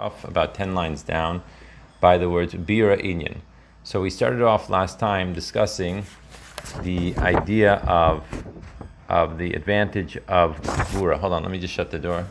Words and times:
off 0.00 0.24
about 0.24 0.54
10 0.54 0.74
lines 0.74 1.02
down 1.02 1.42
by 2.00 2.18
the 2.18 2.28
words 2.28 2.54
Bira 2.54 3.00
Inyan. 3.00 3.38
So 3.84 4.00
we 4.00 4.10
started 4.10 4.42
off 4.42 4.70
last 4.70 4.98
time 4.98 5.32
discussing 5.32 6.04
the 6.82 7.16
idea 7.16 7.74
of, 7.86 8.24
of 9.08 9.38
the 9.38 9.52
advantage 9.52 10.16
of 10.28 10.60
Gvura. 10.62 11.18
Hold 11.18 11.32
on, 11.34 11.42
let 11.42 11.52
me 11.52 11.58
just 11.58 11.74
shut 11.74 11.90
the 11.90 11.98
door. 11.98 12.26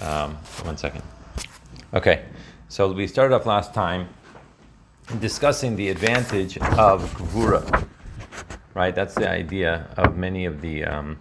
Um, 0.00 0.34
one 0.62 0.76
second. 0.76 1.02
Okay, 1.92 2.24
so 2.68 2.92
we 2.92 3.06
started 3.06 3.34
off 3.34 3.46
last 3.46 3.74
time 3.74 4.08
discussing 5.18 5.76
the 5.76 5.88
advantage 5.88 6.56
of 6.58 7.12
Gvura. 7.14 7.86
Right, 8.74 8.94
that's 8.94 9.14
the 9.14 9.28
idea 9.28 9.88
of 9.96 10.16
many 10.16 10.46
of 10.46 10.60
the 10.60 10.84
um, 10.84 11.18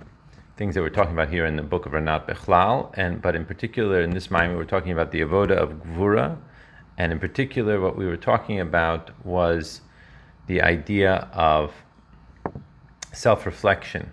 things 0.60 0.76
that 0.76 0.82
we're 0.82 0.90
talking 0.90 1.14
about 1.14 1.30
here 1.30 1.46
in 1.46 1.56
the 1.56 1.64
book 1.64 1.86
of 1.86 1.94
Ranat 1.94 2.28
Bechlal, 2.28 2.92
and 2.96 3.22
but 3.22 3.34
in 3.34 3.46
particular 3.46 4.02
in 4.02 4.10
this 4.10 4.30
mind 4.30 4.52
we 4.52 4.58
were 4.58 4.66
talking 4.66 4.92
about 4.92 5.14
the 5.14 5.22
avoda 5.22 5.52
of 5.52 5.70
Gvura, 5.84 6.38
and 6.98 7.14
in 7.14 7.18
particular 7.18 7.80
what 7.80 7.96
we 7.96 8.06
were 8.06 8.18
talking 8.18 8.60
about 8.60 9.10
was 9.26 9.80
the 10.48 10.62
idea 10.62 11.30
of 11.32 11.74
self-reflection 13.14 14.12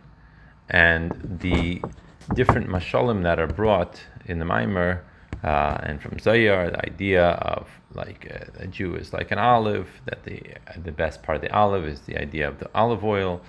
and 0.71 1.39
the 1.41 1.83
different 2.35 2.69
mashalim 2.69 3.25
that 3.25 3.41
are 3.41 3.49
brought 3.49 4.03
in 4.27 4.39
the 4.39 4.45
Maimer 4.45 5.01
uh, 5.43 5.79
and 5.83 6.01
from 6.01 6.17
Zohar, 6.21 6.71
the 6.71 6.87
idea 6.87 7.25
of 7.57 7.69
like 7.93 8.33
uh, 8.33 8.63
a 8.63 8.69
Jew 8.69 8.95
is 8.95 9.13
like 9.13 9.33
an 9.33 9.39
olive, 9.39 9.89
that 10.05 10.23
the 10.23 10.41
the 10.85 10.93
best 10.93 11.25
part 11.25 11.35
of 11.35 11.43
the 11.43 11.53
olive 11.53 11.87
is 11.87 12.03
the 12.03 12.17
idea 12.17 12.47
of 12.47 12.61
the 12.61 12.71
olive 12.73 13.05
oil, 13.05 13.41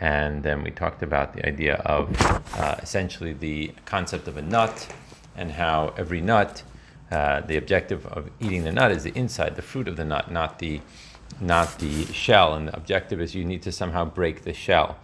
and 0.00 0.42
then 0.42 0.62
we 0.62 0.70
talked 0.70 1.02
about 1.02 1.34
the 1.34 1.46
idea 1.46 1.74
of 1.84 2.10
uh, 2.56 2.76
essentially 2.82 3.34
the 3.34 3.72
concept 3.84 4.26
of 4.26 4.38
a 4.38 4.42
nut 4.42 4.88
and 5.36 5.52
how 5.52 5.92
every 5.98 6.22
nut, 6.22 6.62
uh, 7.10 7.42
the 7.42 7.56
objective 7.56 8.06
of 8.06 8.30
eating 8.40 8.64
the 8.64 8.72
nut 8.72 8.90
is 8.90 9.04
the 9.04 9.12
inside, 9.16 9.56
the 9.56 9.62
fruit 9.62 9.86
of 9.86 9.96
the 9.96 10.04
nut, 10.04 10.30
not 10.32 10.58
the 10.58 10.80
not 11.40 11.78
the 11.78 12.04
shell. 12.06 12.54
And 12.54 12.68
the 12.68 12.76
objective 12.76 13.20
is 13.20 13.34
you 13.34 13.44
need 13.44 13.62
to 13.62 13.72
somehow 13.72 14.04
break 14.04 14.42
the 14.42 14.54
shell, 14.54 14.98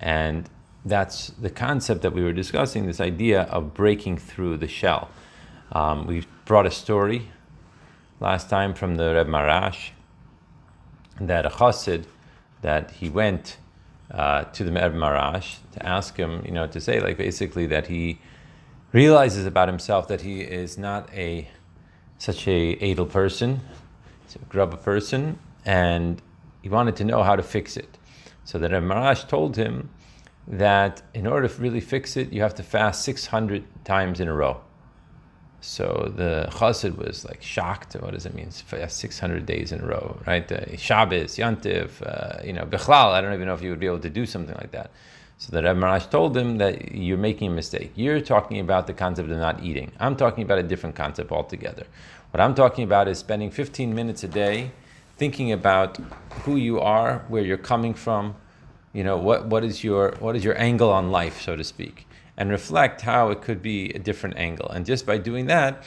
and 0.00 0.48
that's 0.84 1.28
the 1.28 1.50
concept 1.50 2.02
that 2.02 2.12
we 2.12 2.22
were 2.22 2.32
discussing. 2.32 2.86
This 2.86 3.00
idea 3.00 3.42
of 3.44 3.72
breaking 3.72 4.18
through 4.18 4.58
the 4.58 4.68
shell. 4.68 5.10
Um, 5.72 6.06
we 6.06 6.26
brought 6.44 6.66
a 6.66 6.70
story 6.70 7.30
last 8.20 8.50
time 8.50 8.74
from 8.74 8.96
the 8.96 9.14
Reb 9.14 9.26
Maharash 9.26 9.90
that 11.20 11.46
a 11.46 11.48
chassid 11.48 12.04
that 12.60 12.90
he 12.92 13.08
went 13.08 13.56
uh, 14.10 14.44
to 14.44 14.64
the 14.64 14.72
Reb 14.72 14.94
Maharash 14.94 15.56
to 15.72 15.86
ask 15.86 16.16
him, 16.16 16.42
you 16.44 16.52
know, 16.52 16.66
to 16.66 16.80
say 16.80 17.00
like 17.00 17.16
basically 17.16 17.66
that 17.66 17.86
he 17.86 18.18
realizes 18.92 19.46
about 19.46 19.68
himself 19.68 20.08
that 20.08 20.20
he 20.20 20.40
is 20.40 20.78
not 20.78 21.12
a 21.12 21.48
such 22.18 22.46
a 22.46 22.78
idle 22.80 23.06
person, 23.06 23.60
a 24.34 24.38
grubba 24.46 24.80
person, 24.82 25.38
and 25.64 26.22
he 26.62 26.68
wanted 26.68 26.96
to 26.96 27.04
know 27.04 27.22
how 27.22 27.36
to 27.36 27.42
fix 27.42 27.76
it. 27.76 27.98
So 28.44 28.58
the 28.58 28.68
Reb 28.68 28.82
Maharash 28.82 29.28
told 29.28 29.56
him 29.56 29.90
that 30.46 31.02
in 31.14 31.26
order 31.26 31.48
to 31.48 31.62
really 31.62 31.80
fix 31.80 32.16
it, 32.16 32.32
you 32.32 32.42
have 32.42 32.54
to 32.54 32.62
fast 32.62 33.02
600 33.04 33.64
times 33.84 34.20
in 34.20 34.28
a 34.28 34.34
row. 34.34 34.60
So 35.64 36.12
the 36.14 36.46
chassid 36.50 36.96
was 36.98 37.24
like 37.24 37.42
shocked. 37.42 37.94
What 37.94 38.12
does 38.12 38.26
it 38.26 38.34
mean? 38.34 38.50
600 38.50 39.46
days 39.46 39.72
in 39.72 39.80
a 39.80 39.86
row, 39.86 40.20
right? 40.26 40.50
Uh, 40.52 40.76
Shabbos, 40.76 41.36
Yantiv, 41.36 41.88
uh, 42.02 42.42
you 42.44 42.52
know, 42.52 42.66
Bechlal. 42.66 43.12
I 43.12 43.22
don't 43.22 43.32
even 43.32 43.46
know 43.48 43.54
if 43.54 43.62
you 43.62 43.70
would 43.70 43.80
be 43.80 43.86
able 43.86 44.00
to 44.00 44.10
do 44.10 44.26
something 44.26 44.54
like 44.56 44.72
that. 44.72 44.90
So 45.38 45.52
the 45.52 45.62
Rebbe 45.62 45.80
Maharash 45.80 46.10
told 46.10 46.36
him 46.36 46.58
that 46.58 46.94
you're 46.94 47.16
making 47.16 47.50
a 47.50 47.54
mistake. 47.54 47.92
You're 47.94 48.20
talking 48.20 48.60
about 48.60 48.86
the 48.86 48.92
concept 48.92 49.30
of 49.30 49.38
not 49.38 49.62
eating. 49.64 49.90
I'm 49.98 50.16
talking 50.16 50.44
about 50.44 50.58
a 50.58 50.62
different 50.62 50.96
concept 50.96 51.32
altogether. 51.32 51.86
What 52.30 52.42
I'm 52.42 52.54
talking 52.54 52.84
about 52.84 53.08
is 53.08 53.18
spending 53.18 53.50
15 53.50 53.94
minutes 53.94 54.22
a 54.22 54.28
day 54.28 54.70
thinking 55.16 55.50
about 55.50 55.96
who 56.44 56.56
you 56.56 56.78
are, 56.78 57.24
where 57.28 57.42
you're 57.42 57.56
coming 57.56 57.94
from, 57.94 58.36
you 58.92 59.02
know, 59.02 59.16
what, 59.16 59.46
what 59.46 59.64
is 59.64 59.82
your 59.82 60.14
what 60.20 60.36
is 60.36 60.44
your 60.44 60.58
angle 60.60 60.92
on 60.92 61.10
life, 61.10 61.40
so 61.40 61.56
to 61.56 61.64
speak 61.64 62.06
and 62.36 62.50
reflect 62.50 63.00
how 63.00 63.30
it 63.30 63.42
could 63.42 63.62
be 63.62 63.90
a 63.90 63.98
different 63.98 64.36
angle. 64.36 64.68
And 64.70 64.84
just 64.84 65.06
by 65.06 65.18
doing 65.18 65.46
that, 65.46 65.82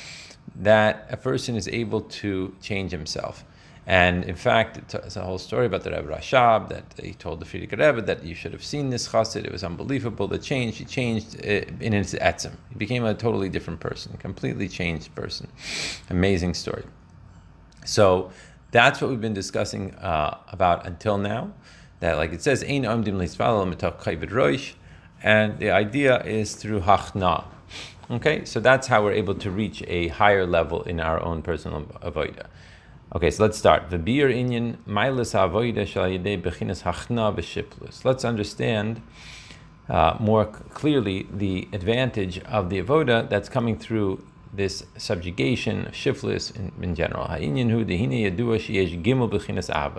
that 0.55 1.07
a 1.09 1.17
person 1.17 1.55
is 1.55 1.67
able 1.67 2.01
to 2.01 2.55
change 2.61 2.91
himself. 2.91 3.43
And 3.85 4.25
in 4.25 4.35
fact, 4.35 4.93
it's 4.93 5.15
a 5.15 5.21
whole 5.21 5.37
story 5.37 5.65
about 5.65 5.83
the 5.83 5.91
Rebbe 5.91 6.13
Rashab 6.13 6.67
that 6.69 6.83
he 7.01 7.13
told 7.13 7.39
the 7.39 7.45
Frierdiker 7.45 7.79
Rebbe 7.79 8.01
that 8.01 8.21
you 8.25 8.35
should 8.35 8.51
have 8.51 8.63
seen 8.63 8.89
this 8.89 9.07
chassid. 9.07 9.45
It 9.45 9.51
was 9.51 9.63
unbelievable. 9.63 10.27
The 10.27 10.37
change, 10.37 10.77
he 10.77 10.83
changed 10.83 11.35
in 11.35 11.93
his 11.93 12.13
etzim. 12.15 12.51
He 12.69 12.75
became 12.75 13.05
a 13.05 13.13
totally 13.13 13.47
different 13.47 13.79
person, 13.79 14.17
completely 14.17 14.67
changed 14.67 15.15
person. 15.15 15.47
Amazing 16.09 16.55
story. 16.55 16.83
So 17.85 18.29
that's 18.71 18.99
what 18.99 19.09
we've 19.09 19.21
been 19.21 19.33
discussing 19.33 19.95
uh, 19.95 20.37
about 20.49 20.85
until 20.85 21.17
now. 21.17 21.53
That, 22.01 22.17
like 22.17 22.33
it 22.33 22.41
says, 22.41 22.63
"Ein 22.63 22.83
omdim 22.83 23.15
leisvalel 23.15 23.73
metoch 23.73 23.99
roish." 24.29 24.73
And 25.23 25.59
the 25.59 25.71
idea 25.71 26.21
is 26.23 26.55
through 26.55 26.81
hachna. 26.81 27.45
Okay, 28.09 28.45
so 28.45 28.59
that's 28.59 28.87
how 28.87 29.03
we're 29.03 29.11
able 29.11 29.35
to 29.35 29.51
reach 29.51 29.83
a 29.87 30.07
higher 30.07 30.45
level 30.45 30.83
in 30.83 30.99
our 30.99 31.21
own 31.21 31.41
personal 31.41 31.81
avoida. 32.01 32.45
Okay, 33.15 33.31
so 33.31 33.43
let's 33.43 33.57
start. 33.57 33.89
Let's 38.03 38.25
understand 38.25 39.01
uh, 39.89 40.17
more 40.19 40.45
clearly 40.45 41.27
the 41.33 41.67
advantage 41.73 42.39
of 42.39 42.69
the 42.69 42.81
avoda 42.81 43.29
that's 43.29 43.49
coming 43.49 43.77
through 43.77 44.25
this 44.53 44.83
subjugation, 44.97 45.85
shiflus 45.91 46.55
in, 46.55 46.71
in 46.81 46.95
general. 46.95 47.27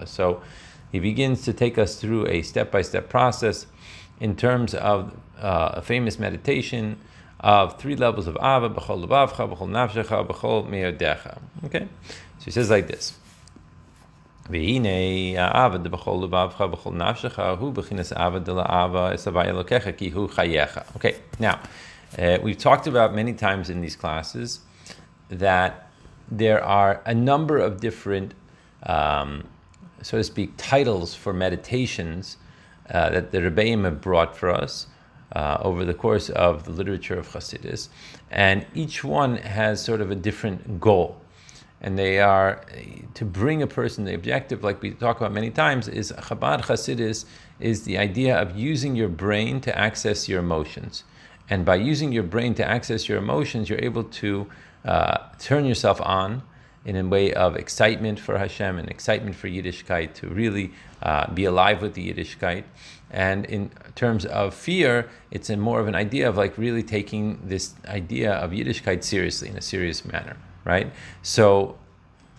So 0.07 0.43
he 0.93 1.01
begins 1.01 1.43
to 1.43 1.53
take 1.53 1.79
us 1.79 1.97
through 2.01 2.27
a 2.27 2.43
step-by-step 2.43 3.09
process 3.09 3.67
in 4.20 4.36
terms 4.36 4.74
of 4.74 5.16
uh, 5.40 5.72
a 5.74 5.82
famous 5.82 6.20
meditation 6.20 6.98
of 7.40 7.80
three 7.80 7.96
levels 7.96 8.28
of 8.28 8.36
Ava, 8.38 8.70
B'chol 8.70 9.06
Levavcha, 9.06 9.50
B'chol 9.50 9.70
Nafshecha, 9.70 10.28
B'chol 10.28 10.70
Me'odecha. 10.70 11.40
Okay? 11.66 11.88
So 12.40 12.46
he 12.46 12.52
says 12.52 12.70
like 12.70 12.88
this. 12.88 13.14
והנה 14.50 14.90
האבא 15.38 15.78
דבכל 15.78 16.20
לבבך 16.24 16.62
בכל 16.62 16.94
נפשך 16.94 17.40
הוא 17.60 17.74
בכינס 17.74 18.14
אבא 18.14 18.40
דלאבא 18.40 19.16
אסבי 19.16 19.40
אלוקיך 19.40 19.88
כי 19.98 20.12
הוא 20.12 20.30
חייך. 20.30 20.80
Okay, 20.98 21.16
now, 21.40 21.60
uh, 22.14 22.38
we've 22.44 22.58
talked 22.58 22.88
about 22.88 23.14
many 23.14 23.34
times 23.34 23.70
in 23.70 23.82
these 23.82 23.96
classes 23.96 24.60
that 25.30 25.90
there 26.30 26.64
are 26.64 27.02
a 27.06 27.14
number 27.14 27.58
of 27.58 27.80
different, 27.80 28.34
um, 28.84 29.44
so 30.02 30.18
to 30.18 30.24
speak, 30.24 30.52
titles 30.58 31.16
for 31.16 31.34
meditations 31.34 32.38
uh, 32.91 33.11
that 33.11 33.31
the 33.33 33.39
Rebbeim 33.39 33.85
have 33.85 34.01
brought 34.01 34.37
for 34.37 34.51
us 34.51 34.87
uh, 35.35 35.59
over 35.61 35.85
the 35.85 35.95
course 35.95 36.31
of 36.31 36.65
the 36.65 36.73
literature 36.73 37.19
of 37.19 37.29
Chassidus, 37.29 37.89
and 38.31 38.67
each 38.75 39.05
one 39.05 39.37
has 39.37 39.83
sort 39.83 40.01
of 40.01 40.11
a 40.11 40.15
different 40.15 40.81
goal. 40.81 41.21
And 41.81 41.97
they 41.97 42.19
are 42.19 42.65
to 43.15 43.25
bring 43.25 43.63
a 43.63 43.67
person, 43.67 44.05
the 44.05 44.15
objective, 44.15 44.65
like 44.65 44.83
we 44.83 44.91
talk 44.91 45.19
about 45.19 45.33
many 45.33 45.51
times, 45.51 45.87
is 45.87 46.13
Chabad 46.13 46.63
Chassidus 46.63 47.25
is 47.61 47.85
the 47.85 47.99
idea 47.99 48.37
of 48.37 48.57
using 48.57 48.97
your 48.97 49.09
brain 49.09 49.61
to 49.61 49.79
access 49.79 50.29
your 50.29 50.41
emotions. 50.41 51.05
And 51.51 51.65
by 51.65 51.77
using 51.77 52.13
your 52.13 52.25
brain 52.25 52.55
to 52.57 52.65
access 52.69 53.09
your 53.09 53.19
emotions, 53.19 53.71
you're 53.71 53.83
able 53.83 54.05
to 54.05 54.49
uh, 54.85 55.19
turn 55.39 55.65
yourself 55.65 56.01
on 56.01 56.43
in 56.85 56.97
a 56.97 57.05
way 57.05 57.33
of 57.33 57.57
excitement 57.57 58.19
for 58.19 58.39
Hashem 58.39 58.79
and 58.79 58.89
excitement 58.89 59.37
for 59.37 59.49
Yiddishkeit, 59.49 60.15
to 60.15 60.29
really 60.29 60.73
uh, 61.03 61.31
be 61.33 61.45
alive 61.45 61.83
with 61.83 61.95
the 61.95 62.13
Yiddishkeit. 62.13 62.65
And 63.11 63.45
in 63.47 63.71
terms 63.95 64.27
of 64.27 64.55
fear, 64.55 65.09
it's 65.31 65.51
more 65.51 65.81
of 65.81 65.89
an 65.89 65.95
idea 65.95 66.29
of 66.29 66.37
like 66.37 66.57
really 66.59 66.83
taking 66.83 67.41
this 67.45 67.75
idea 67.87 68.33
of 68.33 68.51
Yiddishkeit 68.51 69.03
seriously 69.03 69.49
in 69.49 69.57
a 69.57 69.63
serious 69.63 70.05
manner, 70.05 70.37
right? 70.65 70.93
So, 71.23 71.79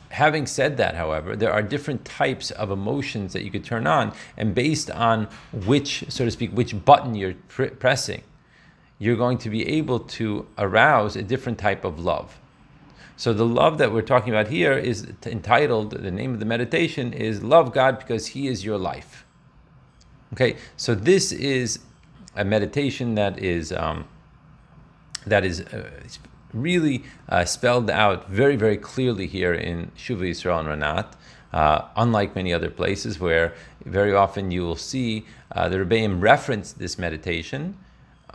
having 0.10 0.46
said 0.46 0.78
that, 0.78 0.96
however, 0.96 1.36
there 1.36 1.52
are 1.52 1.62
different 1.62 2.06
types 2.06 2.52
of 2.52 2.72
emotions 2.72 3.34
that 3.34 3.44
you 3.44 3.52
could 3.52 3.64
turn 3.64 3.88
on, 3.88 4.14
and 4.38 4.56
based 4.56 4.90
on 4.92 5.28
which, 5.54 6.06
so 6.10 6.26
to 6.26 6.32
speak, 6.32 6.52
which 6.52 6.84
button 6.86 7.16
you're 7.16 7.36
pr- 7.48 7.66
pressing, 7.66 8.24
you're 8.98 9.16
going 9.16 9.38
to 9.40 9.50
be 9.50 9.68
able 9.68 10.00
to 10.00 10.46
arouse 10.58 11.16
a 11.16 11.24
different 11.24 11.58
type 11.58 11.86
of 11.86 12.00
love. 12.00 12.38
So 13.20 13.34
the 13.34 13.46
love 13.46 13.80
that 13.80 13.92
we're 13.92 14.02
talking 14.02 14.30
about 14.30 14.48
here 14.48 14.72
is 14.72 15.06
entitled, 15.26 15.92
the 15.92 16.10
name 16.10 16.34
of 16.34 16.40
the 16.40 16.46
meditation 16.46 17.12
is 17.12 17.44
Love 17.44 17.74
God 17.74 18.00
because 18.00 18.28
He 18.28 18.48
is 18.48 18.64
your 18.64 18.78
life. 18.78 19.26
Okay, 20.32 20.56
so 20.78 20.96
this 20.96 21.34
is 21.34 21.80
a 22.38 22.46
meditation 22.46 23.16
that 23.16 23.38
is 23.38 23.74
um, 23.74 24.08
that 25.28 25.44
is 25.44 25.60
uh, 25.60 25.90
really 26.54 27.04
uh, 27.28 27.44
spelled 27.44 27.90
out 27.90 28.30
very, 28.30 28.56
very 28.56 28.78
clearly 28.78 29.28
here 29.28 29.54
in 29.54 29.92
Shuva 29.98 30.30
Yisrael 30.30 30.62
and 30.62 30.82
Ranat. 30.82 31.12
Uh, 31.52 31.90
unlike 31.98 32.38
many 32.38 32.54
other 32.54 32.70
places 32.70 33.20
where 33.20 33.54
very 33.84 34.14
often 34.14 34.50
you 34.50 34.62
will 34.62 34.78
see 34.78 35.26
uh, 35.52 35.68
the 35.68 35.76
Rebbeim 35.76 36.22
reference 36.22 36.72
this 36.72 36.98
meditation, 36.98 37.78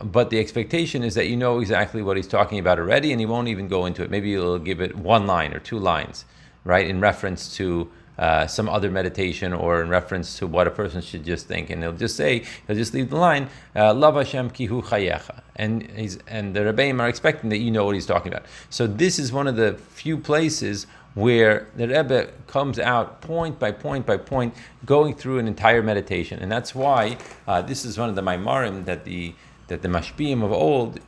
but 0.03 0.29
the 0.29 0.39
expectation 0.39 1.03
is 1.03 1.15
that 1.15 1.27
you 1.27 1.37
know 1.37 1.59
exactly 1.59 2.01
what 2.01 2.17
he's 2.17 2.27
talking 2.27 2.59
about 2.59 2.79
already, 2.79 3.11
and 3.11 3.19
he 3.19 3.25
won't 3.25 3.47
even 3.47 3.67
go 3.67 3.85
into 3.85 4.03
it. 4.03 4.09
Maybe 4.09 4.31
he'll 4.31 4.59
give 4.59 4.81
it 4.81 4.95
one 4.95 5.25
line 5.25 5.53
or 5.53 5.59
two 5.59 5.79
lines, 5.79 6.25
right, 6.63 6.87
in 6.87 6.99
reference 6.99 7.55
to 7.55 7.89
uh, 8.17 8.47
some 8.47 8.69
other 8.69 8.89
meditation 8.89 9.53
or 9.53 9.81
in 9.81 9.89
reference 9.89 10.37
to 10.37 10.47
what 10.47 10.67
a 10.67 10.71
person 10.71 11.01
should 11.01 11.25
just 11.25 11.47
think, 11.47 11.69
and 11.69 11.81
he'll 11.81 11.93
just 11.93 12.15
say 12.15 12.43
he'll 12.67 12.75
just 12.75 12.93
leave 12.93 13.09
the 13.09 13.15
line 13.17 13.49
uh, 13.75 13.93
"Love 13.93 14.15
Hashem 14.15 14.51
kihu 14.51 14.83
chayecha," 14.83 15.41
and 15.55 15.89
he's 15.91 16.17
and 16.27 16.55
the 16.55 16.61
rebbeim 16.61 16.99
are 17.01 17.07
expecting 17.07 17.49
that 17.49 17.57
you 17.57 17.71
know 17.71 17.85
what 17.85 17.95
he's 17.95 18.05
talking 18.05 18.31
about. 18.31 18.45
So 18.69 18.87
this 18.87 19.19
is 19.19 19.31
one 19.31 19.47
of 19.47 19.55
the 19.55 19.73
few 19.73 20.17
places 20.17 20.87
where 21.13 21.67
the 21.77 21.87
Rebbe 21.87 22.27
comes 22.45 22.77
out 22.77 23.21
point 23.21 23.57
by 23.57 23.71
point 23.71 24.05
by 24.05 24.17
point, 24.17 24.53
going 24.85 25.15
through 25.15 25.39
an 25.39 25.47
entire 25.47 25.81
meditation, 25.81 26.39
and 26.39 26.51
that's 26.51 26.75
why 26.75 27.17
uh, 27.47 27.61
this 27.61 27.85
is 27.85 27.97
one 27.97 28.09
of 28.09 28.15
the 28.15 28.21
maimarim 28.21 28.83
that 28.85 29.05
the 29.05 29.33
that 29.67 29.81
the 29.81 29.87
mashpim 29.87 30.43
of 30.43 30.51
old 30.51 30.99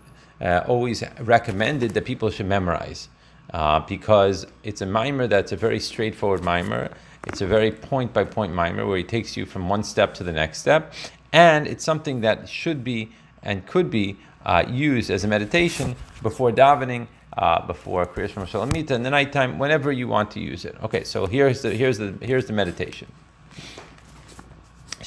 uh, 0.42 0.63
always 0.68 1.04
recommended 1.19 1.94
that 1.94 2.06
people 2.06 2.30
should 2.30 2.48
memorize. 2.48 3.09
Uh, 3.54 3.80
because 3.80 4.45
it's 4.63 4.81
a 4.81 4.86
mimer 4.86 5.25
that's 5.25 5.54
a 5.54 5.56
very 5.56 5.80
straightforward 5.80 6.44
mimer. 6.44 6.92
It's 7.27 7.39
a 7.39 7.48
very 7.48 7.71
point 7.71 8.13
by 8.13 8.25
point 8.25 8.54
mimer 8.54 8.86
where 8.86 8.98
he 8.98 9.04
takes 9.04 9.38
you 9.38 9.45
from 9.45 9.69
one 9.69 9.83
step 9.83 10.13
to 10.15 10.24
the 10.24 10.33
next 10.33 10.59
step. 10.59 10.94
And 11.31 11.65
it's 11.65 11.83
something 11.83 12.21
that 12.21 12.50
should 12.50 12.83
be 12.83 13.12
and 13.44 13.65
could 13.65 13.89
be 13.89 14.18
uh, 14.45 14.65
used 14.68 15.10
as 15.10 15.24
a 15.24 15.27
meditation 15.27 15.95
before 16.21 16.51
davening, 16.51 17.07
uh, 17.38 17.65
before 17.65 18.06
Kriyas 18.06 18.33
Shalamita, 18.33 18.92
in 18.92 19.03
the 19.03 19.10
nighttime, 19.10 19.60
whenever 19.60 19.92
you 19.92 20.07
want 20.07 20.31
to 20.31 20.39
use 20.39 20.65
it. 20.65 20.75
Okay, 20.83 21.03
so 21.03 21.25
here's 21.25 21.62
the, 21.62 21.71
here's 21.74 21.98
the, 21.98 22.18
here's 22.21 22.48
the 22.48 22.53
meditation. 22.53 23.07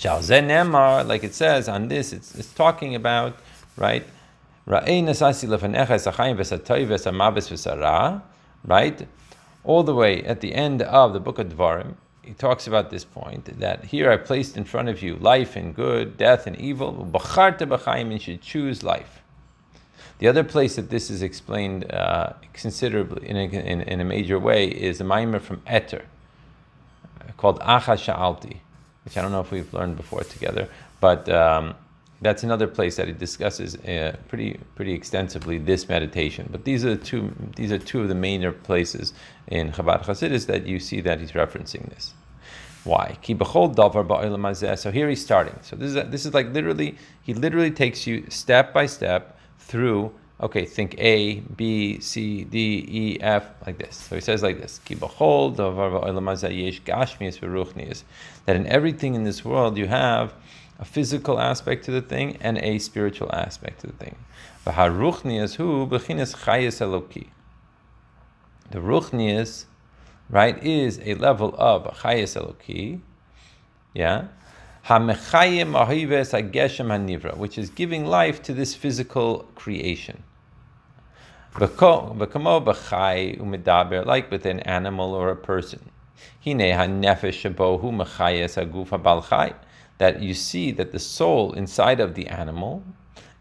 Like 0.02 1.24
it 1.24 1.34
says 1.34 1.68
on 1.68 1.88
this, 1.88 2.12
it's, 2.12 2.34
it's 2.34 2.52
talking 2.52 2.94
about, 2.94 3.38
right? 3.76 4.06
right? 8.64 9.08
All 9.62 9.82
the 9.82 9.94
way 9.94 10.22
at 10.22 10.40
the 10.40 10.54
end 10.54 10.82
of 10.82 11.12
the 11.12 11.20
book 11.20 11.38
of 11.38 11.48
Dvarim, 11.48 11.94
he 12.22 12.32
talks 12.34 12.66
about 12.66 12.90
this 12.90 13.04
point 13.04 13.58
that 13.60 13.84
here 13.84 14.10
I 14.10 14.16
placed 14.16 14.56
in 14.56 14.64
front 14.64 14.88
of 14.88 15.02
you 15.02 15.16
life 15.16 15.56
and 15.56 15.74
good, 15.74 16.16
death 16.16 16.46
and 16.46 16.56
evil. 16.56 17.10
And 18.06 18.20
should 18.20 18.40
choose 18.40 18.82
life. 18.82 19.20
The 20.18 20.28
other 20.28 20.44
place 20.44 20.76
that 20.76 20.90
this 20.90 21.10
is 21.10 21.22
explained 21.22 21.90
uh, 21.90 22.34
considerably 22.52 23.28
in 23.28 23.36
a, 23.36 23.44
in, 23.44 23.80
in 23.80 24.00
a, 24.00 24.04
major 24.04 24.38
way 24.38 24.66
is 24.66 25.00
a 25.00 25.04
mimer 25.04 25.40
from 25.40 25.62
Eter 25.62 26.02
called 27.38 27.58
Achas 27.60 28.04
Sha'alti, 28.04 28.58
which 29.04 29.16
I 29.16 29.22
don't 29.22 29.32
know 29.32 29.40
if 29.40 29.50
we've 29.50 29.72
learned 29.72 29.96
before 29.96 30.22
together, 30.22 30.68
but 31.00 31.28
um, 31.28 31.74
that's 32.22 32.42
another 32.42 32.66
place 32.66 32.96
that 32.96 33.06
he 33.06 33.14
discusses 33.14 33.76
uh, 33.76 34.16
pretty 34.28 34.60
pretty 34.74 34.92
extensively 34.92 35.58
this 35.58 35.88
meditation. 35.88 36.48
But 36.50 36.64
these 36.64 36.84
are 36.84 36.96
two 36.96 37.32
these 37.56 37.72
are 37.72 37.78
two 37.78 38.02
of 38.02 38.08
the 38.08 38.14
major 38.14 38.52
places 38.52 39.14
in 39.48 39.72
Chabad 39.72 40.04
Hasidus 40.04 40.46
that 40.46 40.66
you 40.66 40.78
see 40.78 41.00
that 41.00 41.20
he's 41.20 41.32
referencing 41.32 41.88
this. 41.90 42.14
Why? 42.84 43.18
So 43.22 44.90
here 44.90 45.08
he's 45.08 45.22
starting. 45.22 45.58
So 45.62 45.76
this 45.76 45.94
is 45.94 46.10
this 46.10 46.26
is 46.26 46.34
like 46.34 46.52
literally 46.52 46.96
he 47.22 47.34
literally 47.34 47.70
takes 47.70 48.06
you 48.06 48.26
step 48.28 48.72
by 48.72 48.86
step 48.86 49.38
through. 49.58 50.12
Okay, 50.42 50.64
think 50.64 50.94
A, 50.98 51.40
B, 51.40 52.00
C, 52.00 52.44
D, 52.44 52.86
E, 52.88 53.18
F, 53.20 53.44
like 53.66 53.76
this. 53.76 53.96
So 53.96 54.14
he 54.14 54.22
says 54.22 54.42
like 54.42 54.58
this: 54.58 54.80
That 58.46 58.56
in 58.56 58.66
everything 58.66 59.14
in 59.14 59.24
this 59.24 59.44
world 59.44 59.76
you 59.76 59.86
have 59.86 60.32
a 60.78 60.84
physical 60.86 61.38
aspect 61.38 61.84
to 61.84 61.90
the 61.90 62.00
thing 62.00 62.38
and 62.40 62.56
a 62.58 62.78
spiritual 62.78 63.30
aspect 63.34 63.82
to 63.82 63.88
the 63.88 63.92
thing. 63.92 64.16
The 64.64 64.72
ruchnius, 68.78 69.64
right, 70.30 70.62
is 70.64 71.00
a 71.04 71.14
level 71.16 71.54
of 71.58 71.84
chayes 71.98 72.34
eloki, 72.34 73.00
yeah, 73.92 74.28
which 77.36 77.58
is 77.58 77.68
giving 77.68 78.06
life 78.06 78.42
to 78.42 78.54
this 78.54 78.74
physical 78.74 79.46
creation. 79.54 80.22
Like 84.06 84.30
with 84.30 84.46
an 84.46 84.60
animal 84.60 85.14
or 85.14 85.30
a 85.30 85.36
person 85.36 85.90
that 89.98 90.22
you 90.22 90.34
see 90.34 90.70
that 90.72 90.92
the 90.92 90.98
soul 90.98 91.52
inside 91.52 92.00
of 92.00 92.14
the 92.14 92.26
animal 92.28 92.82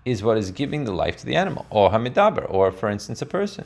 is 0.06 0.24
what 0.24 0.38
is 0.38 0.52
giving 0.52 0.86
the 0.86 0.92
life 0.92 1.18
to 1.18 1.26
the 1.26 1.36
animal, 1.36 1.66
or 1.70 1.92
hamidaber, 1.92 2.46
or 2.50 2.72
for 2.72 2.90
instance, 2.90 3.22
a 3.22 3.26
person. 3.26 3.66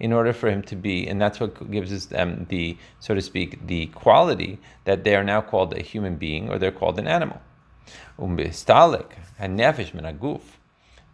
In 0.00 0.12
order 0.12 0.32
for 0.32 0.50
him 0.50 0.62
to 0.62 0.74
be, 0.76 1.06
and 1.06 1.20
that's 1.20 1.38
what 1.38 1.70
gives 1.70 1.92
us 1.92 2.08
um, 2.16 2.46
the, 2.48 2.76
so 2.98 3.14
to 3.14 3.20
speak, 3.20 3.66
the 3.66 3.86
quality 3.88 4.58
that 4.84 5.04
they 5.04 5.14
are 5.14 5.22
now 5.22 5.40
called 5.40 5.72
a 5.74 5.82
human 5.82 6.16
being 6.16 6.48
or 6.48 6.58
they're 6.58 6.72
called 6.72 6.98
an 6.98 7.06
animal. 7.06 7.40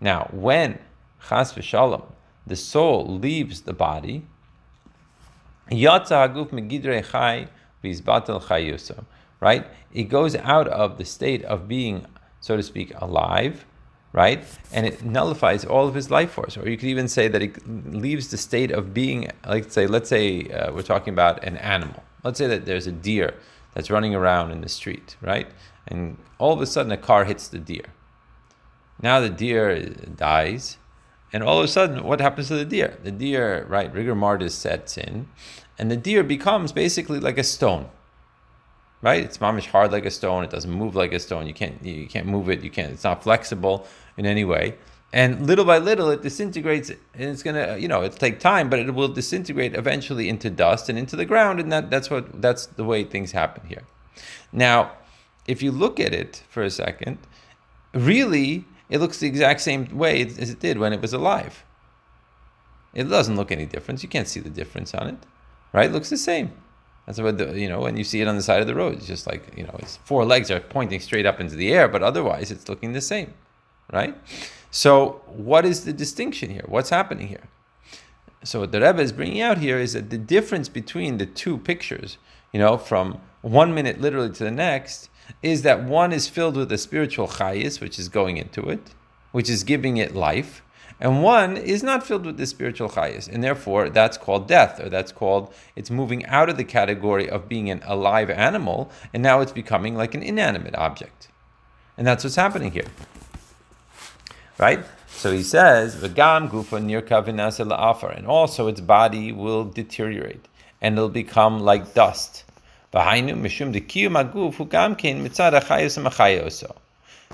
Now, 0.00 0.28
when 0.32 0.78
chas 1.28 1.52
v'shalom, 1.52 2.04
the 2.46 2.56
soul 2.56 3.06
leaves 3.06 3.62
the 3.62 3.72
body, 3.72 4.24
yatsa 5.70 6.28
haguf 6.28 6.50
megidrei 6.50 7.04
chai 7.04 7.48
right? 9.40 9.66
It 9.92 10.04
goes 10.04 10.36
out 10.36 10.68
of 10.68 10.98
the 10.98 11.04
state 11.04 11.42
of 11.44 11.66
being, 11.66 12.06
so 12.40 12.56
to 12.56 12.62
speak, 12.62 12.92
alive, 12.96 13.64
right? 14.12 14.44
And 14.72 14.86
it 14.86 15.02
nullifies 15.02 15.64
all 15.64 15.88
of 15.88 15.94
his 15.94 16.10
life 16.10 16.32
force. 16.32 16.56
Or 16.56 16.68
you 16.68 16.76
could 16.76 16.88
even 16.88 17.08
say 17.08 17.28
that 17.28 17.42
it 17.42 17.66
leaves 17.66 18.30
the 18.30 18.36
state 18.36 18.70
of 18.70 18.92
being, 18.92 19.30
like 19.46 19.70
say, 19.70 19.86
let's 19.86 20.08
say 20.08 20.50
uh, 20.50 20.72
we're 20.72 20.82
talking 20.82 21.14
about 21.14 21.42
an 21.44 21.56
animal. 21.58 22.02
Let's 22.22 22.38
say 22.38 22.46
that 22.48 22.66
there's 22.66 22.86
a 22.86 22.92
deer 22.92 23.34
that's 23.74 23.90
running 23.90 24.14
around 24.14 24.50
in 24.50 24.60
the 24.60 24.68
street, 24.68 25.16
right? 25.22 25.48
And 25.86 26.18
all 26.38 26.52
of 26.52 26.60
a 26.60 26.66
sudden 26.66 26.92
a 26.92 26.96
car 26.96 27.24
hits 27.24 27.48
the 27.48 27.58
deer. 27.58 27.86
Now 29.02 29.20
the 29.20 29.30
deer 29.30 29.84
dies, 29.86 30.78
and 31.32 31.42
all 31.42 31.58
of 31.58 31.64
a 31.64 31.68
sudden, 31.68 32.04
what 32.04 32.20
happens 32.20 32.48
to 32.48 32.56
the 32.56 32.64
deer? 32.64 32.98
The 33.02 33.10
deer, 33.10 33.64
right, 33.68 33.92
rigor 33.92 34.14
mortis 34.14 34.54
sets 34.54 34.98
in, 34.98 35.28
and 35.78 35.90
the 35.90 35.96
deer 35.96 36.22
becomes 36.22 36.72
basically 36.72 37.20
like 37.20 37.38
a 37.38 37.44
stone. 37.44 37.88
Right? 39.02 39.24
It's 39.24 39.38
mamish 39.38 39.66
hard 39.66 39.92
like 39.92 40.04
a 40.04 40.10
stone. 40.10 40.44
It 40.44 40.50
doesn't 40.50 40.70
move 40.70 40.94
like 40.94 41.14
a 41.14 41.18
stone. 41.18 41.46
You 41.46 41.54
can't 41.54 41.82
you 41.82 42.06
can't 42.06 42.26
move 42.26 42.50
it. 42.50 42.62
You 42.62 42.70
can't. 42.70 42.92
It's 42.92 43.04
not 43.04 43.22
flexible 43.22 43.86
in 44.18 44.26
any 44.26 44.44
way. 44.44 44.76
And 45.12 45.46
little 45.46 45.64
by 45.64 45.78
little, 45.78 46.08
it 46.10 46.22
disintegrates, 46.22 46.90
and 46.90 47.00
it's 47.14 47.42
gonna, 47.42 47.76
you 47.78 47.88
know, 47.88 48.04
it'll 48.04 48.16
take 48.16 48.38
time, 48.38 48.70
but 48.70 48.78
it 48.78 48.94
will 48.94 49.08
disintegrate 49.08 49.74
eventually 49.74 50.28
into 50.28 50.50
dust 50.50 50.88
and 50.88 50.96
into 50.96 51.16
the 51.16 51.24
ground, 51.24 51.58
and 51.58 51.72
that, 51.72 51.90
that's 51.90 52.10
what 52.10 52.40
that's 52.40 52.66
the 52.66 52.84
way 52.84 53.02
things 53.02 53.32
happen 53.32 53.66
here. 53.66 53.82
Now, 54.52 54.92
if 55.48 55.62
you 55.62 55.72
look 55.72 55.98
at 55.98 56.14
it 56.14 56.44
for 56.48 56.62
a 56.62 56.70
second, 56.70 57.18
really, 57.92 58.66
it 58.90 58.98
looks 58.98 59.18
the 59.18 59.26
exact 59.26 59.60
same 59.60 59.96
way 59.96 60.20
as 60.22 60.50
it 60.50 60.60
did 60.60 60.78
when 60.78 60.92
it 60.92 61.00
was 61.00 61.12
alive. 61.12 61.64
It 62.92 63.04
doesn't 63.04 63.36
look 63.36 63.52
any 63.52 63.66
difference. 63.66 64.02
You 64.02 64.08
can't 64.08 64.28
see 64.28 64.40
the 64.40 64.50
difference 64.50 64.94
on 64.94 65.06
it 65.06 65.26
right? 65.72 65.90
It 65.90 65.92
looks 65.92 66.10
the 66.10 66.16
same. 66.16 66.52
That's 67.06 67.20
what 67.20 67.38
the, 67.38 67.58
you 67.58 67.68
know 67.68 67.80
when 67.80 67.96
you 67.96 68.04
see 68.04 68.20
it 68.20 68.28
on 68.28 68.36
the 68.36 68.42
side 68.42 68.60
of 68.60 68.66
the 68.66 68.74
road. 68.74 68.94
It's 68.94 69.06
just 69.06 69.26
like 69.26 69.52
you 69.56 69.64
know, 69.64 69.74
its 69.78 69.96
four 70.04 70.24
legs 70.24 70.50
are 70.50 70.60
pointing 70.60 71.00
straight 71.00 71.26
up 71.26 71.40
into 71.40 71.56
the 71.56 71.72
air, 71.72 71.88
but 71.88 72.02
otherwise 72.02 72.50
it's 72.50 72.68
looking 72.68 72.92
the 72.92 73.00
same, 73.00 73.34
right? 73.92 74.16
So 74.70 75.22
what 75.26 75.64
is 75.64 75.84
the 75.84 75.92
distinction 75.92 76.50
here? 76.50 76.64
What's 76.66 76.90
happening 76.90 77.28
here? 77.28 77.48
So 78.44 78.60
what 78.60 78.72
the 78.72 78.80
Rebbe 78.80 79.02
is 79.02 79.12
bringing 79.12 79.40
out 79.40 79.58
here 79.58 79.78
is 79.78 79.94
that 79.94 80.10
the 80.10 80.18
difference 80.18 80.68
between 80.68 81.18
the 81.18 81.26
two 81.26 81.58
pictures, 81.58 82.16
you 82.52 82.60
know, 82.60 82.78
from 82.78 83.20
one 83.42 83.74
minute 83.74 84.00
literally 84.00 84.30
to 84.30 84.44
the 84.44 84.50
next, 84.50 85.10
is 85.42 85.62
that 85.62 85.84
one 85.84 86.12
is 86.12 86.28
filled 86.28 86.56
with 86.56 86.70
a 86.72 86.78
spiritual 86.78 87.28
chayis, 87.28 87.80
which 87.80 87.98
is 87.98 88.08
going 88.08 88.36
into 88.36 88.68
it, 88.68 88.94
which 89.32 89.48
is 89.50 89.64
giving 89.64 89.96
it 89.96 90.14
life, 90.14 90.62
and 91.00 91.22
one 91.22 91.56
is 91.56 91.82
not 91.82 92.06
filled 92.06 92.26
with 92.26 92.36
the 92.36 92.46
spiritual 92.46 92.90
chayas, 92.90 93.28
and 93.28 93.42
therefore 93.42 93.88
that's 93.88 94.18
called 94.18 94.46
death, 94.46 94.80
or 94.80 94.88
that's 94.88 95.12
called 95.12 95.52
it's 95.76 95.90
moving 95.90 96.26
out 96.26 96.48
of 96.48 96.56
the 96.56 96.64
category 96.64 97.28
of 97.28 97.48
being 97.48 97.70
an 97.70 97.82
alive 97.84 98.30
animal, 98.30 98.90
and 99.14 99.22
now 99.22 99.40
it's 99.40 99.52
becoming 99.52 99.94
like 99.94 100.14
an 100.14 100.22
inanimate 100.22 100.74
object, 100.76 101.28
and 101.96 102.06
that's 102.06 102.24
what's 102.24 102.36
happening 102.36 102.72
here, 102.72 102.88
right? 104.58 104.80
So 105.08 105.32
he 105.32 105.42
says, 105.42 105.96
"V'gam 105.96 106.50
gufa 106.50 106.82
near 106.82 107.02
la'afar," 107.02 108.16
and 108.16 108.26
also 108.26 108.68
its 108.68 108.80
body 108.80 109.32
will 109.32 109.64
deteriorate 109.64 110.46
and 110.80 110.96
it'll 110.96 111.08
become 111.08 111.60
like 111.60 111.94
dust. 111.94 112.44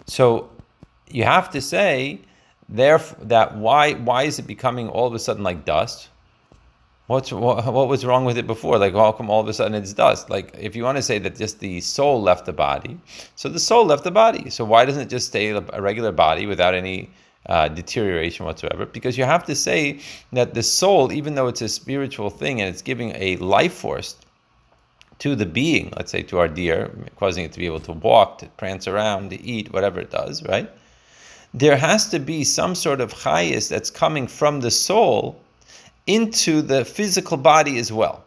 So 0.07 0.51
you 1.09 1.25
have 1.25 1.51
to 1.51 1.61
say 1.61 2.21
Therefore, 2.69 3.25
that 3.27 3.57
why 3.57 3.95
why 3.95 4.25
is 4.25 4.39
it 4.39 4.47
becoming 4.47 4.89
all 4.89 5.07
of 5.07 5.15
a 5.15 5.19
sudden 5.19 5.45
like 5.45 5.65
dust? 5.65 6.09
What's 7.07 7.31
what, 7.31 7.65
what 7.73 7.89
was 7.89 8.05
wrong 8.05 8.25
with 8.25 8.37
it 8.37 8.49
before? 8.49 8.79
Like, 8.79 8.95
how 8.95 9.13
come 9.13 9.31
all 9.31 9.41
of 9.41 9.47
a 9.47 9.55
sudden 9.55 9.75
it's 9.75 9.93
dust? 9.93 10.29
Like, 10.29 10.57
if 10.59 10.75
you 10.75 10.83
want 10.83 10.97
to 10.97 11.03
say 11.03 11.21
that 11.21 11.37
just 11.37 11.61
the 11.61 11.81
soul 11.81 12.21
left 12.21 12.47
the 12.47 12.53
body, 12.53 12.99
so 13.37 13.49
the 13.49 13.61
soul 13.61 13.87
left 13.87 14.03
the 14.03 14.11
body. 14.11 14.51
So 14.51 14.65
why 14.65 14.85
doesn't 14.85 15.03
it 15.03 15.09
just 15.09 15.29
stay 15.29 15.51
a 15.51 15.81
regular 15.81 16.11
body 16.11 16.47
without 16.47 16.75
any 16.75 17.09
uh, 17.49 17.69
deterioration 17.69 18.45
whatsoever? 18.45 18.87
Because 18.87 19.17
you 19.17 19.23
have 19.23 19.45
to 19.45 19.55
say 19.55 20.01
that 20.33 20.55
the 20.55 20.65
soul, 20.65 21.13
even 21.13 21.37
though 21.37 21.47
it's 21.47 21.63
a 21.63 21.69
spiritual 21.69 22.31
thing 22.31 22.61
and 22.61 22.69
it's 22.69 22.83
giving 22.83 23.13
a 23.15 23.37
life 23.37 23.75
force 23.75 24.17
to 25.19 25.35
the 25.35 25.47
being, 25.47 25.93
let's 25.97 26.13
say 26.13 26.23
to 26.23 26.39
our 26.39 26.49
deer, 26.49 26.91
causing 27.17 27.45
it 27.45 27.53
to 27.53 27.59
be 27.59 27.67
able 27.67 27.81
to 27.81 27.93
walk, 27.93 28.39
to 28.39 28.47
prance 28.57 28.87
around, 28.87 29.31
to 29.31 29.43
eat, 29.43 29.73
whatever 29.73 30.01
it 30.01 30.11
does, 30.11 30.43
right? 30.45 30.71
There 31.55 31.77
has 31.77 32.09
to 32.11 32.19
be 32.19 32.45
some 32.45 32.75
sort 32.75 33.01
of 33.01 33.15
chayis 33.15 33.69
that's 33.69 33.91
coming 33.91 34.27
from 34.27 34.61
the 34.61 34.71
soul 34.71 35.41
into 36.07 36.61
the 36.63 36.85
physical 36.85 37.37
body 37.37 37.79
as 37.79 37.91
well. 37.91 38.25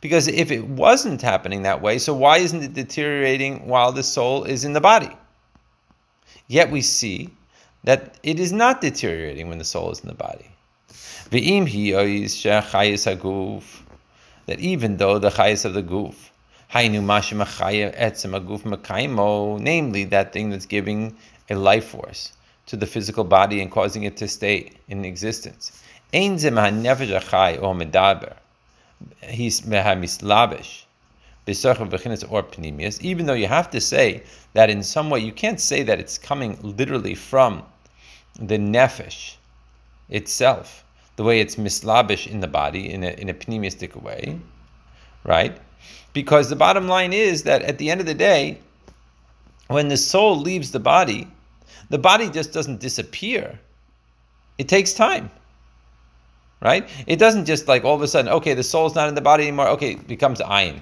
Because 0.00 0.28
if 0.28 0.50
it 0.50 0.64
wasn't 0.64 1.22
happening 1.22 1.62
that 1.62 1.82
way, 1.82 1.98
so 1.98 2.14
why 2.14 2.38
isn't 2.38 2.62
it 2.62 2.74
deteriorating 2.74 3.66
while 3.66 3.92
the 3.92 4.02
soul 4.02 4.44
is 4.44 4.64
in 4.64 4.72
the 4.72 4.80
body? 4.80 5.10
Yet 6.48 6.70
we 6.70 6.80
see 6.80 7.30
that 7.84 8.18
it 8.22 8.38
is 8.38 8.52
not 8.52 8.80
deteriorating 8.80 9.48
when 9.48 9.58
the 9.58 9.64
soul 9.64 9.90
is 9.90 10.00
in 10.00 10.08
the 10.08 10.14
body. 10.14 10.50
That 14.46 14.60
even 14.60 14.96
though 14.96 15.18
the 15.18 15.30
chayas 15.30 15.64
of 15.64 15.74
the 15.74 15.82
goof, 15.82 16.30
namely 16.74 16.98
that 20.04 20.32
thing 20.32 20.50
that's 20.50 20.66
giving 20.66 21.16
a 21.48 21.54
life 21.54 21.86
force 21.86 22.32
to 22.66 22.76
the 22.76 22.86
physical 22.86 23.24
body 23.24 23.60
and 23.60 23.70
causing 23.70 24.02
it 24.02 24.16
to 24.16 24.26
stay 24.26 24.72
in 24.88 25.04
existence. 25.04 25.80
Even 26.12 26.36
though 33.26 33.34
you 33.34 33.46
have 33.46 33.70
to 33.70 33.80
say 33.80 34.22
that 34.54 34.70
in 34.70 34.82
some 34.82 35.10
way, 35.10 35.20
you 35.20 35.32
can't 35.32 35.60
say 35.60 35.84
that 35.84 36.00
it's 36.00 36.18
coming 36.18 36.58
literally 36.62 37.14
from 37.14 37.62
the 38.40 38.58
nefesh 38.58 39.36
itself, 40.08 40.84
the 41.16 41.24
way 41.24 41.40
it's 41.40 41.58
mislabish 41.58 42.26
in 42.26 42.40
the 42.40 42.46
body 42.46 42.92
in 42.92 43.02
a, 43.02 43.08
in 43.08 43.28
a 43.28 43.34
pneumistic 43.34 44.00
way, 44.00 44.38
right? 45.24 45.56
Because 46.12 46.48
the 46.48 46.56
bottom 46.56 46.88
line 46.88 47.12
is 47.12 47.42
that 47.44 47.62
at 47.62 47.78
the 47.78 47.90
end 47.90 48.00
of 48.00 48.06
the 48.06 48.14
day, 48.14 48.58
when 49.68 49.88
the 49.88 49.96
soul 49.96 50.38
leaves 50.38 50.70
the 50.70 50.80
body, 50.80 51.28
the 51.90 51.98
body 51.98 52.30
just 52.30 52.52
doesn't 52.52 52.80
disappear. 52.80 53.58
It 54.58 54.68
takes 54.68 54.92
time 54.92 55.30
right? 56.60 56.88
It 57.06 57.18
doesn't 57.18 57.44
just 57.44 57.68
like 57.68 57.84
all 57.84 57.94
of 57.94 58.02
a 58.02 58.08
sudden, 58.08 58.30
okay, 58.32 58.54
the 58.54 58.62
soul's 58.62 58.94
not 58.94 59.08
in 59.08 59.14
the 59.14 59.20
body 59.20 59.44
anymore. 59.44 59.68
Okay, 59.68 59.92
it 59.92 60.06
becomes 60.06 60.40
ayin, 60.40 60.80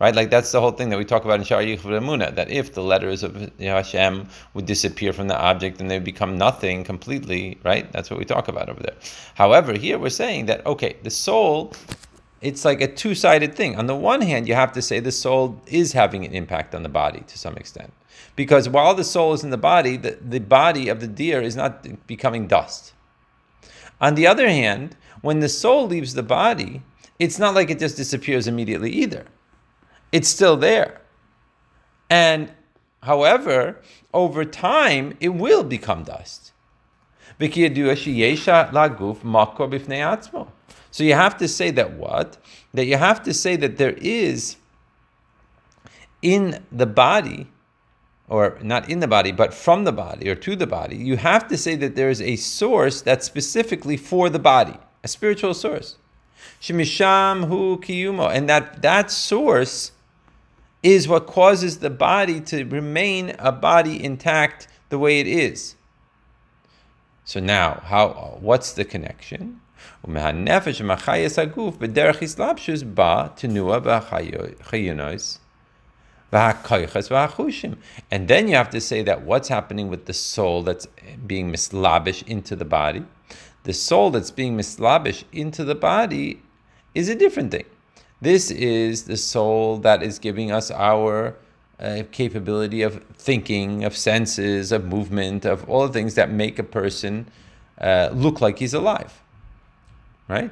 right? 0.00 0.14
Like 0.14 0.30
that's 0.30 0.52
the 0.52 0.60
whole 0.60 0.72
thing 0.72 0.90
that 0.90 0.98
we 0.98 1.04
talk 1.04 1.24
about 1.24 1.38
in 1.38 1.44
Shar 1.44 1.62
Yichud 1.62 2.34
that 2.36 2.50
if 2.50 2.74
the 2.74 2.82
letters 2.82 3.22
of 3.22 3.50
Hashem 3.58 4.28
would 4.54 4.66
disappear 4.66 5.12
from 5.12 5.28
the 5.28 5.38
object 5.38 5.80
and 5.80 5.90
they 5.90 5.98
become 5.98 6.38
nothing 6.38 6.84
completely, 6.84 7.58
right? 7.64 7.90
That's 7.92 8.10
what 8.10 8.18
we 8.18 8.24
talk 8.24 8.48
about 8.48 8.68
over 8.68 8.80
there. 8.80 8.96
However, 9.34 9.72
here 9.74 9.98
we're 9.98 10.10
saying 10.10 10.46
that 10.46 10.64
okay, 10.66 10.96
the 11.02 11.10
soul. 11.10 11.72
It's 12.40 12.64
like 12.64 12.80
a 12.80 12.86
two-sided 12.86 13.56
thing. 13.56 13.74
On 13.74 13.86
the 13.86 13.96
one 13.96 14.20
hand, 14.20 14.46
you 14.46 14.54
have 14.54 14.72
to 14.74 14.80
say 14.80 15.00
the 15.00 15.10
soul 15.10 15.60
is 15.66 15.90
having 15.90 16.24
an 16.24 16.32
impact 16.32 16.72
on 16.72 16.84
the 16.84 16.88
body 16.88 17.24
to 17.26 17.36
some 17.36 17.56
extent. 17.56 17.92
Because 18.36 18.68
while 18.68 18.94
the 18.94 19.02
soul 19.02 19.32
is 19.32 19.42
in 19.42 19.50
the 19.50 19.58
body, 19.58 19.96
the, 19.96 20.16
the 20.22 20.38
body 20.38 20.88
of 20.88 21.00
the 21.00 21.08
deer 21.08 21.42
is 21.42 21.56
not 21.56 22.06
becoming 22.06 22.46
dust 22.46 22.92
on 24.00 24.14
the 24.14 24.26
other 24.26 24.48
hand, 24.48 24.96
when 25.22 25.40
the 25.40 25.48
soul 25.48 25.86
leaves 25.86 26.14
the 26.14 26.22
body, 26.22 26.82
it's 27.18 27.38
not 27.38 27.54
like 27.54 27.70
it 27.70 27.78
just 27.78 27.96
disappears 27.96 28.46
immediately 28.46 28.90
either. 28.90 29.26
It's 30.12 30.28
still 30.28 30.56
there. 30.56 31.00
And 32.08 32.50
however, 33.02 33.80
over 34.14 34.44
time, 34.44 35.16
it 35.20 35.30
will 35.30 35.64
become 35.64 36.04
dust. 36.04 36.52
So 40.90 41.04
you 41.04 41.14
have 41.14 41.36
to 41.38 41.48
say 41.48 41.70
that 41.70 41.92
what? 41.92 42.38
That 42.74 42.86
you 42.86 42.96
have 42.96 43.22
to 43.22 43.34
say 43.34 43.56
that 43.56 43.76
there 43.76 43.94
is 43.98 44.56
in 46.22 46.64
the 46.72 46.86
body 46.86 47.46
or 48.28 48.58
not 48.62 48.88
in 48.90 49.00
the 49.00 49.06
body, 49.06 49.32
but 49.32 49.54
from 49.54 49.84
the 49.84 49.92
body 49.92 50.28
or 50.28 50.34
to 50.34 50.56
the 50.56 50.66
body, 50.66 50.96
you 50.96 51.16
have 51.16 51.48
to 51.48 51.56
say 51.56 51.76
that 51.76 51.96
there 51.96 52.10
is 52.10 52.20
a 52.20 52.36
source 52.36 53.00
that's 53.00 53.24
specifically 53.24 53.96
for 53.96 54.28
the 54.28 54.38
body, 54.38 54.76
a 55.02 55.08
spiritual 55.08 55.54
source. 55.54 55.96
And 56.60 56.80
that 58.48 58.82
that 58.82 59.10
source 59.10 59.92
is 60.82 61.08
what 61.08 61.26
causes 61.26 61.78
the 61.78 61.90
body 61.90 62.40
to 62.40 62.64
remain 62.64 63.34
a 63.38 63.52
body 63.52 64.02
intact 64.02 64.68
the 64.88 64.98
way 64.98 65.20
it 65.20 65.26
is. 65.26 65.74
So 67.24 67.40
now, 67.40 67.82
how? 67.84 68.38
What's 68.40 68.72
the 68.72 68.84
connection? 68.84 69.60
And 78.10 78.28
then 78.28 78.48
you 78.48 78.54
have 78.54 78.70
to 78.70 78.80
say 78.80 79.02
that 79.02 79.22
what's 79.22 79.48
happening 79.48 79.88
with 79.88 80.06
the 80.06 80.12
soul 80.12 80.62
that's 80.62 80.86
being 81.26 81.50
mislabish 81.50 82.22
into 82.22 82.54
the 82.54 82.64
body, 82.64 83.04
the 83.64 83.72
soul 83.72 84.10
that's 84.10 84.30
being 84.30 84.56
mislabish 84.56 85.24
into 85.32 85.64
the 85.64 85.74
body 85.74 86.42
is 86.94 87.08
a 87.08 87.14
different 87.14 87.50
thing. 87.50 87.64
This 88.20 88.50
is 88.50 89.04
the 89.04 89.16
soul 89.16 89.78
that 89.78 90.02
is 90.02 90.18
giving 90.18 90.50
us 90.50 90.70
our 90.70 91.36
uh, 91.78 92.02
capability 92.10 92.82
of 92.82 93.04
thinking, 93.14 93.84
of 93.84 93.96
senses, 93.96 94.72
of 94.72 94.84
movement, 94.84 95.44
of 95.44 95.68
all 95.68 95.86
the 95.86 95.92
things 95.92 96.14
that 96.14 96.30
make 96.30 96.58
a 96.58 96.64
person 96.64 97.28
uh, 97.80 98.10
look 98.12 98.40
like 98.40 98.58
he's 98.58 98.74
alive. 98.74 99.22
Right? 100.26 100.50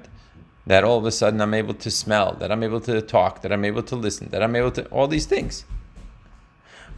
that 0.67 0.83
all 0.83 0.99
of 0.99 1.07
a 1.07 1.13
sudden 1.13 1.41
I'm 1.41 1.55
able 1.55 1.75
to 1.75 1.91
smell, 1.91 2.35
that 2.41 2.51
I'm 2.51 2.63
able 2.63 2.81
to 2.83 3.01
talk, 3.01 3.43
that 3.43 3.53
I'm 3.53 3.65
able 3.65 3.83
to 3.85 3.97
listen, 3.97 4.29
that 4.31 4.43
I'm 4.43 4.57
able 4.57 4.73
to 4.73 4.85
all 4.87 5.07
these 5.07 5.27
things. 5.27 5.65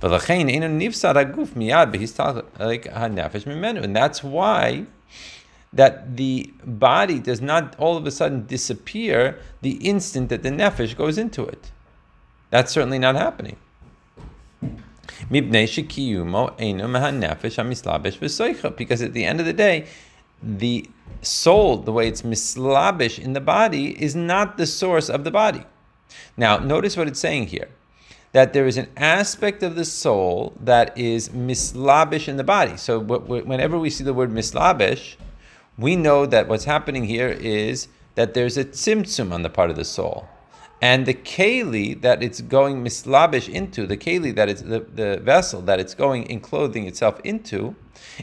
But 0.01 0.11
he's 0.31 2.13
talking 2.13 2.43
like. 2.59 2.87
And 2.87 3.97
that's 3.97 4.25
why 4.25 4.87
that 5.73 6.17
the 6.17 6.53
body 6.65 7.19
does 7.19 7.41
not 7.41 7.77
all 7.79 7.97
of 7.97 8.07
a 8.07 8.11
sudden 8.11 8.47
disappear 8.47 9.39
the 9.61 9.73
instant 9.77 10.29
that 10.31 10.43
the 10.43 10.51
nefesh 10.51 10.97
goes 10.97 11.19
into 11.19 11.45
it. 11.45 11.71
That's 12.51 12.73
certainly 12.73 12.99
not 12.99 13.15
happening. 13.17 13.57
Because 15.31 15.53
at 19.03 19.13
the 19.13 19.25
end 19.25 19.41
of 19.41 19.47
the 19.47 19.53
day, 19.53 19.87
the 20.43 20.89
soul, 21.21 21.77
the 21.79 21.93
way 21.93 22.09
it's 22.09 22.25
mislabish 22.25 23.19
in 23.19 23.33
the 23.33 23.41
body, 23.41 24.03
is 24.03 24.15
not 24.15 24.57
the 24.57 24.67
source 24.67 25.11
of 25.11 25.25
the 25.25 25.31
body. 25.31 25.65
Now, 26.37 26.59
notice 26.59 26.97
what 26.97 27.09
it's 27.09 27.21
saying 27.21 27.49
here 27.49 27.69
that 28.33 28.53
there 28.53 28.67
is 28.67 28.77
an 28.77 28.89
aspect 28.97 29.63
of 29.63 29.75
the 29.75 29.85
soul 29.85 30.53
that 30.61 30.97
is 30.97 31.33
mislabish 31.33 32.29
in 32.29 32.37
the 32.37 32.45
body. 32.45 32.77
So, 32.77 33.01
whenever 33.01 33.79
we 33.79 33.89
see 33.91 34.05
the 34.05 34.13
word 34.13 34.31
mislabish, 34.31 35.17
we 35.79 35.97
know 35.97 36.27
that 36.27 36.49
what's 36.49 36.65
happening 36.65 37.05
here 37.05 37.29
is 37.29 37.89
that 38.17 38.35
there's 38.35 38.57
a 38.57 38.65
tzimtzum 38.65 39.33
on 39.33 39.43
the 39.43 39.51
part 39.51 39.71
of 39.71 39.77
the 39.77 39.85
soul. 39.85 40.29
And 40.81 41.07
the 41.07 41.15
keli 41.15 42.01
that 42.03 42.23
it's 42.23 42.41
going 42.41 42.83
mislabish 42.83 43.49
into, 43.49 43.87
the 43.87 43.97
keli 43.97 44.35
that 44.35 44.49
it's 44.49 44.63
the, 44.63 44.81
the 44.81 45.21
vessel 45.23 45.61
that 45.63 45.81
it's 45.81 45.95
going 45.95 46.25
in 46.25 46.41
clothing 46.41 46.87
itself 46.87 47.21
into, 47.25 47.77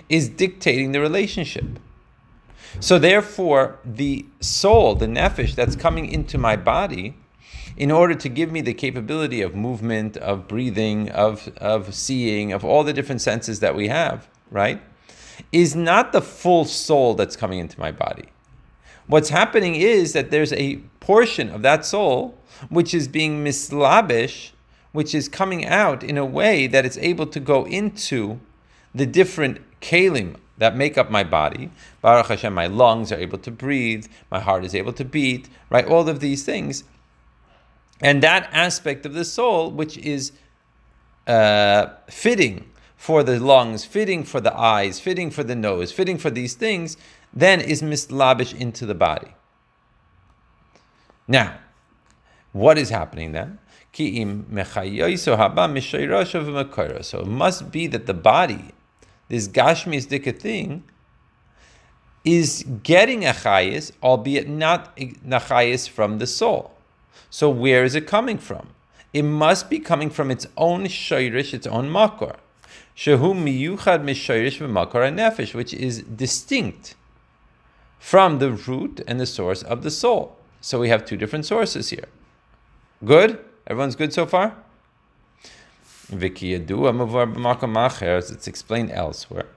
is 0.09 0.29
dictating 0.29 0.91
the 0.91 1.01
relationship. 1.01 1.79
So 2.79 2.99
therefore, 2.99 3.79
the 3.85 4.25
soul, 4.41 4.95
the 4.95 5.07
nefesh 5.07 5.55
that's 5.55 5.75
coming 5.75 6.05
into 6.05 6.37
my 6.37 6.55
body, 6.55 7.15
in 7.77 7.91
order 7.91 8.15
to 8.15 8.29
give 8.29 8.51
me 8.51 8.61
the 8.61 8.73
capability 8.73 9.41
of 9.41 9.53
movement, 9.53 10.15
of 10.17 10.47
breathing, 10.47 11.09
of, 11.11 11.49
of 11.57 11.93
seeing, 11.93 12.53
of 12.53 12.63
all 12.63 12.83
the 12.83 12.93
different 12.93 13.21
senses 13.21 13.59
that 13.59 13.75
we 13.75 13.87
have, 13.89 14.29
right, 14.49 14.81
is 15.51 15.75
not 15.75 16.11
the 16.11 16.21
full 16.21 16.65
soul 16.65 17.13
that's 17.13 17.35
coming 17.35 17.59
into 17.59 17.79
my 17.79 17.91
body. 17.91 18.29
What's 19.07 19.29
happening 19.29 19.75
is 19.75 20.13
that 20.13 20.31
there's 20.31 20.53
a 20.53 20.77
portion 20.99 21.49
of 21.49 21.61
that 21.61 21.85
soul 21.85 22.37
which 22.69 22.93
is 22.93 23.07
being 23.07 23.43
mislabish, 23.43 24.53
which 24.91 25.13
is 25.13 25.27
coming 25.27 25.65
out 25.65 26.03
in 26.03 26.17
a 26.17 26.25
way 26.25 26.67
that 26.67 26.85
it's 26.85 26.97
able 26.97 27.27
to 27.27 27.39
go 27.39 27.65
into 27.65 28.39
the 28.93 29.05
different 29.05 29.59
kalim 29.81 30.37
that 30.57 30.75
make 30.75 30.97
up 30.97 31.11
my 31.11 31.23
body. 31.23 31.69
Baruch 32.01 32.27
Hashem, 32.27 32.53
my 32.53 32.67
lungs 32.67 33.11
are 33.11 33.19
able 33.19 33.37
to 33.39 33.51
breathe, 33.51 34.07
my 34.31 34.39
heart 34.39 34.63
is 34.63 34.73
able 34.73 34.93
to 34.93 35.05
beat, 35.05 35.49
right? 35.69 35.85
All 35.85 36.07
of 36.07 36.19
these 36.19 36.43
things. 36.43 36.85
And 38.01 38.23
that 38.23 38.49
aspect 38.51 39.05
of 39.05 39.13
the 39.13 39.25
soul, 39.25 39.69
which 39.71 39.97
is 39.97 40.31
uh, 41.27 41.87
fitting 42.09 42.69
for 43.05 43.21
the 43.21 43.39
lungs, 43.39 43.85
fitting 43.85 44.23
for 44.23 44.41
the 44.41 44.57
eyes, 44.57 44.99
fitting 44.99 45.29
for 45.29 45.43
the 45.43 45.55
nose, 45.55 45.91
fitting 45.91 46.17
for 46.17 46.31
these 46.31 46.55
things, 46.55 46.97
then 47.31 47.61
is 47.61 47.83
mislabish 47.83 48.51
into 48.51 48.83
the 48.83 48.95
body. 48.95 49.35
Now, 51.27 51.59
what 52.51 52.79
is 52.79 52.89
happening 52.89 53.31
then? 53.31 53.59
So 53.93 54.03
it 54.03 54.25
must 57.27 57.71
be 57.71 57.85
that 57.85 58.07
the 58.07 58.13
body, 58.15 58.71
this 59.29 59.47
Gashmi 59.49 60.39
thing, 60.39 60.83
is 62.23 62.65
getting 62.81 63.23
a 63.23 63.33
chayis, 63.33 63.91
albeit 64.01 64.49
not 64.49 64.97
nachayis 64.97 65.87
from 65.87 66.17
the 66.17 66.25
soul. 66.25 66.71
So 67.29 67.51
where 67.51 67.83
is 67.83 67.93
it 67.93 68.07
coming 68.07 68.39
from? 68.39 68.69
It 69.13 69.21
must 69.21 69.69
be 69.69 69.77
coming 69.77 70.09
from 70.09 70.31
its 70.31 70.47
own 70.57 70.85
shayrish, 70.85 71.53
its 71.53 71.67
own 71.67 71.91
makor. 71.91 72.37
Shehu 72.95 73.33
miyuchad 73.33 74.03
nefesh, 74.03 75.53
which 75.53 75.73
is 75.73 76.01
distinct 76.03 76.95
from 77.99 78.39
the 78.39 78.51
root 78.51 79.01
and 79.07 79.19
the 79.19 79.25
source 79.25 79.63
of 79.63 79.83
the 79.83 79.91
soul. 79.91 80.37
So 80.61 80.79
we 80.79 80.89
have 80.89 81.05
two 81.05 81.17
different 81.17 81.45
sources 81.45 81.89
here. 81.89 82.07
Good? 83.03 83.43
Everyone's 83.67 83.95
good 83.95 84.13
so 84.13 84.25
far? 84.25 84.55
It's 86.09 86.21
explained 88.47 88.91
elsewhere. 88.91 89.47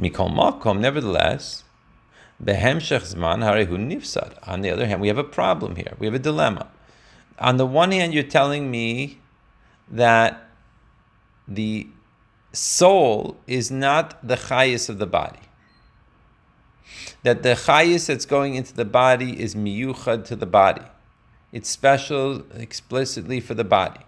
Mikol 0.00 0.30
makom, 0.34 0.80
nevertheless, 0.80 1.64
nifsad. 2.42 4.34
On 4.48 4.60
the 4.60 4.70
other 4.70 4.86
hand, 4.86 5.00
we 5.00 5.08
have 5.08 5.18
a 5.18 5.24
problem 5.24 5.76
here. 5.76 5.94
We 5.98 6.06
have 6.06 6.14
a 6.14 6.18
dilemma. 6.18 6.68
On 7.38 7.56
the 7.58 7.66
one 7.66 7.92
hand, 7.92 8.14
you're 8.14 8.22
telling 8.22 8.70
me 8.70 9.18
that 9.90 10.45
the 11.46 11.88
soul 12.52 13.36
is 13.46 13.70
not 13.70 14.26
the 14.26 14.36
chayis 14.36 14.88
of 14.88 14.98
the 14.98 15.06
body. 15.06 15.40
That 17.22 17.42
the 17.42 17.50
chayis 17.50 18.06
that's 18.06 18.24
going 18.24 18.54
into 18.54 18.74
the 18.74 18.84
body 18.84 19.40
is 19.40 19.54
miyuchad 19.54 20.24
to 20.26 20.36
the 20.36 20.46
body. 20.46 20.82
It's 21.52 21.68
special 21.68 22.44
explicitly 22.54 23.40
for 23.40 23.54
the 23.54 23.64
body. 23.64 24.00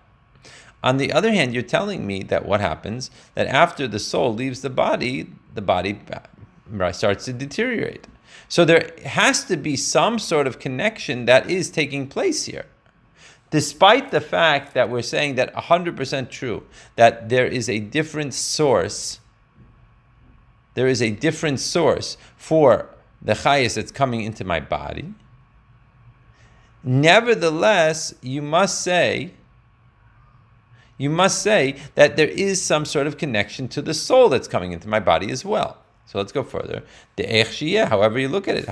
On 0.82 0.96
the 0.96 1.12
other 1.12 1.32
hand, 1.32 1.54
you're 1.54 1.62
telling 1.62 2.06
me 2.06 2.22
that 2.24 2.46
what 2.46 2.60
happens 2.60 3.10
that 3.34 3.46
after 3.48 3.88
the 3.88 3.98
soul 3.98 4.32
leaves 4.32 4.62
the 4.62 4.70
body, 4.70 5.32
the 5.54 5.62
body 5.62 6.00
starts 6.92 7.24
to 7.24 7.32
deteriorate. 7.32 8.06
So 8.48 8.64
there 8.64 8.92
has 9.04 9.44
to 9.44 9.56
be 9.56 9.76
some 9.76 10.18
sort 10.18 10.46
of 10.46 10.58
connection 10.58 11.24
that 11.24 11.50
is 11.50 11.70
taking 11.70 12.06
place 12.06 12.44
here. 12.44 12.66
Despite 13.50 14.10
the 14.10 14.20
fact 14.20 14.74
that 14.74 14.90
we're 14.90 15.02
saying 15.02 15.36
that 15.36 15.54
100% 15.54 16.30
true, 16.30 16.64
that 16.96 17.28
there 17.28 17.46
is 17.46 17.68
a 17.68 17.78
different 17.78 18.34
source, 18.34 19.20
there 20.74 20.86
is 20.86 21.00
a 21.00 21.10
different 21.10 21.60
source 21.60 22.16
for 22.36 22.90
the 23.22 23.32
chayas 23.32 23.74
that's 23.74 23.90
coming 23.90 24.22
into 24.22 24.44
my 24.44 24.60
body. 24.60 25.14
Nevertheless, 26.84 28.14
you 28.22 28.42
must 28.42 28.82
say 28.82 29.32
you 30.98 31.08
must 31.08 31.40
say 31.42 31.76
that 31.94 32.16
there 32.16 32.28
is 32.28 32.60
some 32.60 32.84
sort 32.84 33.06
of 33.06 33.16
connection 33.16 33.68
to 33.68 33.80
the 33.80 33.94
soul 33.94 34.28
that's 34.28 34.48
coming 34.48 34.72
into 34.72 34.88
my 34.88 34.98
body 34.98 35.30
as 35.30 35.44
well. 35.44 35.78
So 36.06 36.18
let's 36.18 36.32
go 36.32 36.42
further. 36.42 36.82
The 37.16 37.86
however 37.88 38.18
you 38.18 38.28
look 38.28 38.48
at 38.48 38.56
it, 38.56 38.66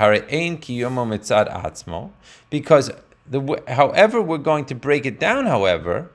because 2.51 2.91
the, 3.29 3.63
however 3.69 4.23
we're 4.23 4.39
going 4.39 4.65
to 4.67 4.75
break 4.75 5.07
it 5.07 5.19
down, 5.19 5.47
however, 5.47 6.11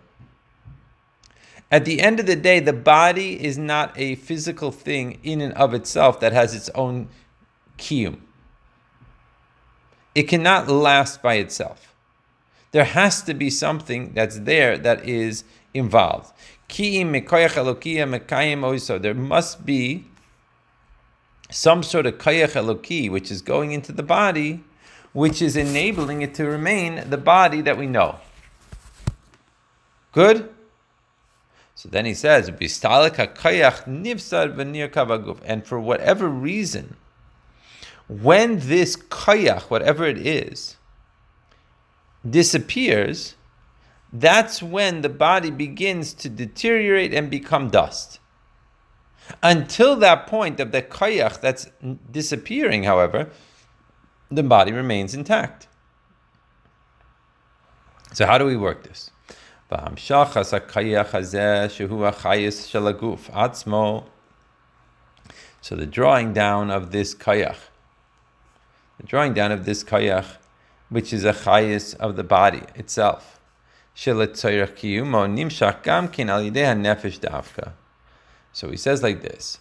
at 1.72 1.86
the 1.86 2.01
end 2.01 2.20
of 2.20 2.25
the 2.25 2.36
day, 2.36 2.60
the 2.60 2.74
body 2.74 3.41
is 3.44 3.58
not 3.58 3.94
a 3.98 4.15
physical 4.15 4.72
thing 4.72 5.20
in 5.24 5.39
and 5.39 5.53
of 5.53 5.74
itself 5.74 6.20
that 6.20 6.34
has 6.34 6.53
its 6.53 6.70
own 6.75 7.08
kiyum. 7.77 8.20
It 10.13 10.24
cannot 10.24 10.68
last 10.68 11.22
by 11.22 11.36
itself. 11.36 11.94
There 12.72 12.84
has 12.84 13.22
to 13.24 13.34
be 13.34 13.50
something 13.50 14.13
that's 14.13 14.39
there 14.39 14.77
that 14.77 15.08
is 15.08 15.46
involved. 15.74 16.34
There 16.68 17.13
must 19.13 19.65
be 19.65 20.06
some 21.50 21.84
sort 21.84 22.06
of 22.06 22.18
eloki, 22.18 23.12
which 23.12 23.32
is 23.32 23.41
going 23.41 23.72
into 23.72 23.91
the 23.91 24.03
body, 24.03 24.63
which 25.13 25.41
is 25.41 25.56
enabling 25.56 26.22
it 26.22 26.34
to 26.36 26.46
remain 26.46 27.10
the 27.10 27.18
body 27.18 27.62
that 27.62 27.77
we 27.77 27.88
know. 27.88 28.20
Good? 30.12 30.50
So 31.75 31.90
then 31.90 32.05
he 32.05 32.14
says, 32.14 32.48
and 32.48 32.59
for 35.66 35.79
whatever 35.79 36.27
reason, 36.29 36.96
when 38.07 38.59
this 38.59 38.96
kayach, 38.96 39.64
whatever 39.64 40.05
it 40.05 40.18
is, 40.18 40.77
disappears, 42.29 43.36
that's 44.14 44.62
when 44.62 45.01
the 45.01 45.09
body 45.09 45.50
begins 45.50 46.14
to 46.16 46.29
deteriorate 46.29 47.14
and 47.14 47.29
become 47.29 47.70
dust. 47.70 48.20
Until 49.42 49.96
that 49.96 50.27
point 50.27 50.59
of 50.59 50.72
the 50.72 50.81
kayach 50.81 51.40
that's 51.40 51.68
disappearing, 52.12 52.83
however, 52.83 53.29
the 54.31 54.44
body 54.44 54.72
remains 54.72 55.13
intact. 55.13 55.67
So 58.13 58.25
how 58.25 58.37
do 58.37 58.46
we 58.46 58.55
work 58.55 58.83
this? 58.83 59.11
So 59.70 59.77
the 65.75 65.85
drawing 65.85 66.33
down 66.33 66.72
of 66.72 66.91
this 66.91 67.15
kayach, 67.15 67.57
the 68.98 69.03
drawing 69.05 69.33
down 69.33 69.51
of 69.51 69.65
this 69.65 69.83
kayach, 69.83 70.37
which 70.89 71.13
is 71.13 71.24
a 71.24 71.33
chayis 71.33 71.94
of 71.96 72.15
the 72.15 72.24
body 72.24 72.63
itself. 72.75 73.39
So 73.94 74.20
he 78.70 78.77
says 78.77 79.03
like 79.03 79.22
this. 79.22 79.57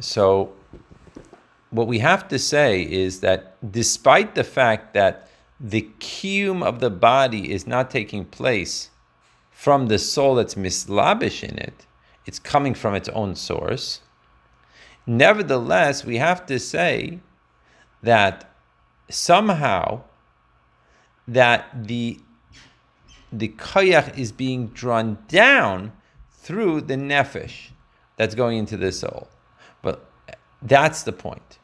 So 0.00 0.52
what 1.74 1.88
we 1.88 1.98
have 1.98 2.28
to 2.28 2.38
say 2.38 2.82
is 2.82 3.18
that 3.18 3.56
despite 3.72 4.36
the 4.36 4.44
fact 4.44 4.94
that 4.94 5.28
the 5.58 5.88
kiyum 5.98 6.62
of 6.62 6.78
the 6.78 6.88
body 6.90 7.50
is 7.50 7.66
not 7.66 7.90
taking 7.90 8.24
place 8.24 8.90
from 9.50 9.88
the 9.88 9.98
soul 9.98 10.36
that's 10.36 10.56
mislabish 10.56 11.42
in 11.42 11.58
it, 11.58 11.84
it's 12.26 12.38
coming 12.38 12.74
from 12.74 12.94
its 12.94 13.08
own 13.08 13.34
source. 13.34 14.02
Nevertheless, 15.04 16.04
we 16.04 16.18
have 16.18 16.46
to 16.46 16.60
say 16.60 17.18
that 18.04 18.54
somehow 19.10 20.02
that 21.26 21.66
the 21.88 22.20
the 23.32 23.48
koyach 23.48 24.16
is 24.16 24.30
being 24.30 24.68
drawn 24.68 25.18
down 25.26 25.90
through 26.30 26.82
the 26.82 26.94
nefesh 26.94 27.70
that's 28.16 28.36
going 28.36 28.58
into 28.58 28.76
the 28.76 28.92
soul. 28.92 29.26
But 29.82 30.08
that's 30.64 31.04
the 31.04 31.12
point. 31.12 31.58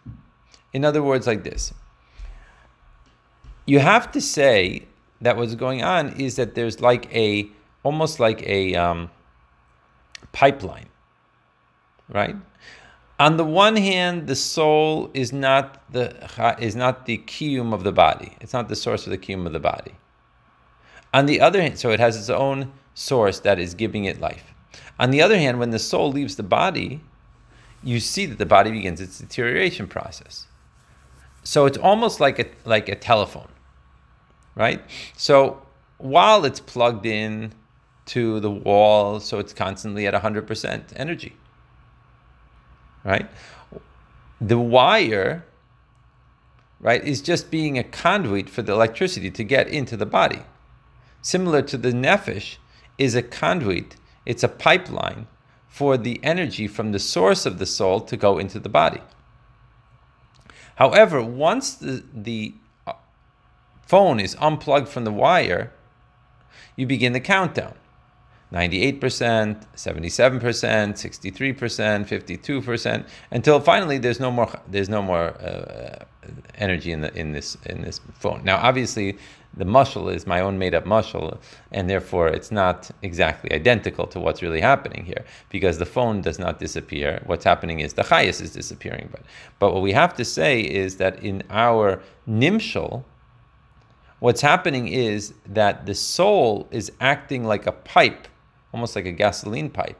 In 0.72 0.84
other 0.84 1.02
words, 1.02 1.26
like 1.26 1.42
this 1.42 1.74
you 3.70 3.78
have 3.78 4.10
to 4.10 4.20
say 4.20 4.86
that 5.20 5.36
what's 5.36 5.54
going 5.54 5.82
on 5.82 6.08
is 6.20 6.36
that 6.36 6.56
there's 6.56 6.80
like 6.80 7.12
a 7.14 7.48
almost 7.84 8.18
like 8.18 8.42
a 8.46 8.74
um, 8.74 9.10
pipeline, 10.32 10.88
right? 12.08 12.34
On 13.20 13.36
the 13.36 13.44
one 13.44 13.76
hand, 13.76 14.26
the 14.26 14.34
soul 14.34 15.10
is 15.14 15.32
not 15.32 15.80
the 15.92 16.06
is 16.58 16.74
not 16.74 17.06
the 17.06 17.18
kiyum 17.18 17.72
of 17.72 17.84
the 17.84 17.92
body. 17.92 18.36
It's 18.40 18.52
not 18.52 18.68
the 18.68 18.76
source 18.76 19.06
of 19.06 19.10
the 19.10 19.18
kiyum 19.18 19.46
of 19.46 19.52
the 19.52 19.60
body. 19.60 19.94
On 21.14 21.26
the 21.26 21.40
other 21.40 21.60
hand, 21.60 21.78
so 21.78 21.90
it 21.90 22.00
has 22.00 22.16
its 22.16 22.30
own 22.30 22.72
source 22.94 23.38
that 23.40 23.58
is 23.58 23.74
giving 23.74 24.04
it 24.04 24.20
life. 24.20 24.54
On 24.98 25.10
the 25.10 25.22
other 25.22 25.38
hand, 25.38 25.58
when 25.58 25.70
the 25.70 25.78
soul 25.78 26.10
leaves 26.10 26.36
the 26.36 26.42
body, 26.42 27.02
you 27.82 28.00
see 28.00 28.26
that 28.26 28.38
the 28.38 28.46
body 28.46 28.70
begins 28.70 29.00
its 29.00 29.18
deterioration 29.18 29.86
process. 29.86 30.46
So 31.42 31.66
it's 31.66 31.78
almost 31.78 32.20
like 32.20 32.38
a 32.38 32.46
like 32.64 32.88
a 32.88 32.94
telephone, 32.94 33.48
right? 34.54 34.82
So 35.16 35.62
while 35.98 36.44
it's 36.44 36.60
plugged 36.60 37.06
in 37.06 37.52
to 38.06 38.40
the 38.40 38.50
wall, 38.50 39.20
so 39.20 39.38
it's 39.38 39.52
constantly 39.52 40.06
at 40.06 40.14
100% 40.14 40.82
energy, 40.96 41.36
right? 43.04 43.30
The 44.40 44.58
wire, 44.58 45.44
right, 46.80 47.04
is 47.04 47.22
just 47.22 47.50
being 47.50 47.78
a 47.78 47.84
conduit 47.84 48.50
for 48.50 48.62
the 48.62 48.72
electricity 48.72 49.30
to 49.30 49.44
get 49.44 49.68
into 49.68 49.96
the 49.96 50.06
body 50.06 50.42
similar 51.22 51.62
to 51.62 51.76
the 51.76 51.92
nefesh, 51.92 52.56
is 52.98 53.14
a 53.14 53.22
conduit, 53.22 53.96
it's 54.26 54.42
a 54.42 54.48
pipeline 54.48 55.26
for 55.70 55.96
the 55.96 56.20
energy 56.22 56.66
from 56.66 56.92
the 56.92 56.98
source 56.98 57.46
of 57.46 57.58
the 57.58 57.64
soul 57.64 58.00
to 58.00 58.16
go 58.16 58.38
into 58.38 58.58
the 58.58 58.68
body. 58.68 59.00
However, 60.74 61.22
once 61.22 61.74
the, 61.74 62.04
the 62.12 62.54
uh, 62.86 62.94
phone 63.86 64.18
is 64.18 64.36
unplugged 64.40 64.88
from 64.88 65.04
the 65.04 65.12
wire, 65.12 65.72
you 66.74 66.86
begin 66.86 67.12
the 67.12 67.20
countdown. 67.20 67.74
98%, 68.52 68.98
77%, 68.98 70.40
63%, 70.40 72.08
52%, 72.08 73.06
until 73.30 73.60
finally 73.60 73.96
there's 73.98 74.18
no 74.18 74.32
more 74.32 74.50
there's 74.66 74.88
no 74.88 75.00
more 75.00 75.40
uh, 75.40 76.04
energy 76.56 76.90
in 76.90 77.00
the 77.00 77.16
in 77.16 77.30
this 77.30 77.56
in 77.66 77.82
this 77.82 78.00
phone. 78.14 78.42
Now, 78.42 78.56
obviously, 78.56 79.18
the 79.54 79.64
mashal 79.64 80.14
is 80.14 80.26
my 80.26 80.40
own 80.40 80.58
made 80.58 80.74
up 80.74 80.84
mashal, 80.84 81.38
and 81.72 81.90
therefore 81.90 82.28
it's 82.28 82.50
not 82.50 82.90
exactly 83.02 83.52
identical 83.52 84.06
to 84.08 84.20
what's 84.20 84.42
really 84.42 84.60
happening 84.60 85.04
here 85.04 85.24
because 85.48 85.78
the 85.78 85.86
phone 85.86 86.20
does 86.20 86.38
not 86.38 86.58
disappear. 86.58 87.22
What's 87.26 87.44
happening 87.44 87.80
is 87.80 87.94
the 87.94 88.02
chayas 88.02 88.40
is 88.40 88.52
disappearing. 88.52 89.08
But 89.10 89.22
but 89.58 89.74
what 89.74 89.82
we 89.82 89.92
have 89.92 90.14
to 90.14 90.24
say 90.24 90.60
is 90.60 90.96
that 90.96 91.22
in 91.22 91.42
our 91.50 92.00
nimshal, 92.28 93.04
what's 94.20 94.40
happening 94.40 94.88
is 94.88 95.34
that 95.46 95.86
the 95.86 95.94
soul 95.94 96.68
is 96.70 96.92
acting 97.00 97.44
like 97.44 97.66
a 97.66 97.72
pipe 97.72 98.28
almost 98.72 98.96
like 98.96 99.06
a 99.06 99.12
gasoline 99.12 99.70
pipe, 99.70 99.99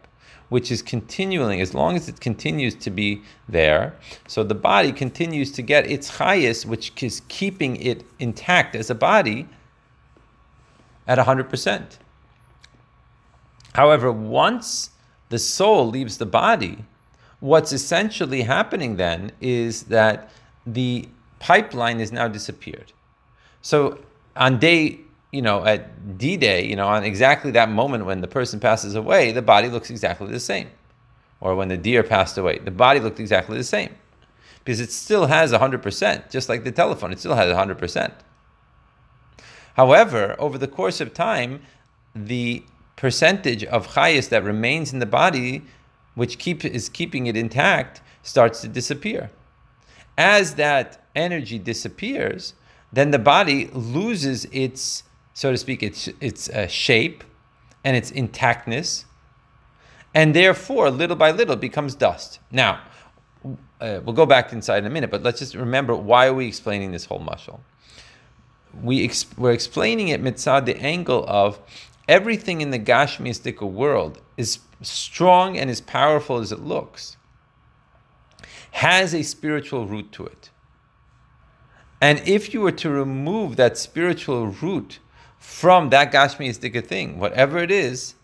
which 0.51 0.71
is 0.71 0.83
continuing 0.83 1.61
as 1.61 1.73
long 1.75 1.97
as 1.97 2.09
it 2.09 2.21
continues 2.21 2.75
to 2.75 2.91
be 2.91 3.23
there. 3.49 3.95
So 4.29 4.45
the 4.45 4.55
body 4.55 4.93
continues 4.93 5.51
to 5.53 5.63
get 5.63 5.91
its 5.91 6.19
chayas, 6.19 6.67
which 6.67 7.03
is 7.03 7.23
keeping 7.29 7.77
it 7.77 8.05
intact 8.19 8.77
as 8.77 8.91
a 8.91 8.95
body, 8.95 9.49
at 11.07 11.19
100%. 11.19 11.99
However, 13.75 14.13
once 14.13 14.91
the 15.29 15.39
soul 15.39 15.89
leaves 15.89 16.19
the 16.19 16.27
body, 16.27 16.85
what's 17.41 17.73
essentially 17.73 18.43
happening 18.43 18.97
then 18.97 19.33
is 19.41 19.85
that 19.85 20.31
the 20.67 21.09
pipeline 21.39 21.99
has 22.01 22.13
now 22.13 22.29
disappeared. 22.29 22.93
So 23.63 23.99
on 24.37 24.59
day 24.59 25.01
you 25.33 25.43
know, 25.43 25.65
at 25.65 26.19
D 26.19 26.37
Day, 26.37 26.67
you 26.67 26.77
know, 26.77 26.89
on 26.89 27.05
exactly 27.05 27.51
that 27.53 27.71
moment 27.71 28.05
when 28.05 28.21
the 28.21 28.29
person 28.29 28.59
passes 28.61 28.95
away, 28.95 29.33
the 29.33 29.43
body 29.43 29.69
looks 29.69 29.91
exactly 29.91 30.31
the 30.31 30.41
same. 30.41 30.69
Or 31.41 31.55
when 31.55 31.69
the 31.69 31.77
deer 31.77 32.03
passed 32.03 32.37
away, 32.37 32.59
the 32.59 32.71
body 32.71 33.01
looked 33.01 33.21
exactly 33.21 33.57
the 33.57 33.65
same. 33.65 33.95
Because 34.59 34.81
it 34.81 34.93
still 34.93 35.27
has 35.27 35.53
100%, 35.53 36.31
just 36.31 36.49
like 36.49 36.65
the 36.65 36.73
telephone, 36.73 37.13
it 37.13 37.19
still 37.19 37.35
has 37.35 37.55
100%. 37.55 38.13
However, 39.75 40.37
over 40.39 40.59
the 40.59 40.69
course 40.69 41.01
of 41.01 41.15
time, 41.15 41.63
the 42.15 42.65
percentage 42.97 43.65
of 43.65 43.95
chayas 43.95 44.29
that 44.29 44.45
remains 44.45 44.93
in 44.93 44.99
the 44.99 45.07
body, 45.07 45.63
which 46.15 46.39
keep, 46.39 46.65
is 46.65 46.89
keeping 46.89 47.27
it 47.27 47.37
intact, 47.37 48.03
starts 48.23 48.61
to 48.61 48.69
disappear. 48.69 49.31
As 50.19 50.57
that 50.57 51.03
energy 51.17 51.59
disappears, 51.59 52.53
then 52.93 53.11
the 53.11 53.19
body 53.19 53.71
loses 53.73 54.45
its 54.53 55.05
so 55.41 55.51
to 55.51 55.57
speak, 55.57 55.83
its 55.83 56.07
its 56.21 56.51
uh, 56.51 56.67
shape 56.67 57.25
and 57.83 57.97
its 57.97 58.11
intactness, 58.11 59.07
and 60.15 60.37
therefore, 60.37 60.91
little 60.91 61.17
by 61.17 61.31
little, 61.31 61.57
becomes 61.57 61.95
dust. 61.95 62.41
Now, 62.51 62.83
uh, 63.81 64.01
we'll 64.05 64.13
go 64.13 64.27
back 64.27 64.53
inside 64.53 64.81
in 64.81 64.87
a 64.87 64.91
minute, 64.91 65.11
but 65.11 65.23
let's 65.23 65.39
just 65.39 65.55
remember 65.55 65.97
why 65.97 66.27
are 66.27 66.35
we 66.35 66.47
explaining 66.47 66.93
this 66.93 67.07
whole 67.07 67.21
mashal? 67.21 67.61
We 68.83 69.03
ex- 69.03 69.35
we're 69.39 69.53
explaining 69.53 70.09
it 70.09 70.23
mitzad 70.23 70.67
the 70.67 70.77
angle 70.77 71.25
of 71.27 71.59
everything 72.07 72.61
in 72.61 72.71
the 72.71 72.79
Gashmistika 72.79 73.67
world 73.67 74.21
is 74.37 74.59
strong 74.83 75.57
and 75.57 75.71
as 75.71 75.81
powerful 75.81 76.37
as 76.37 76.53
it 76.53 76.61
looks, 76.61 77.17
has 78.73 79.15
a 79.15 79.23
spiritual 79.23 79.87
root 79.87 80.13
to 80.13 80.27
it. 80.27 80.51
And 81.99 82.21
if 82.29 82.53
you 82.53 82.61
were 82.61 82.73
to 82.73 82.91
remove 82.91 83.57
that 83.57 83.79
spiritual 83.79 84.49
root 84.49 84.99
from 85.41 85.89
that 85.89 86.13
Gashmiistic 86.13 86.87
thing, 86.87 87.19
whatever 87.19 87.59
it 87.59 87.71
is, 87.71 88.15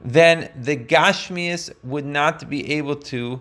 then 0.00 0.52
the 0.54 0.76
Gashmias 0.76 1.72
would 1.82 2.04
not 2.04 2.48
be 2.48 2.74
able 2.74 2.94
to 2.94 3.40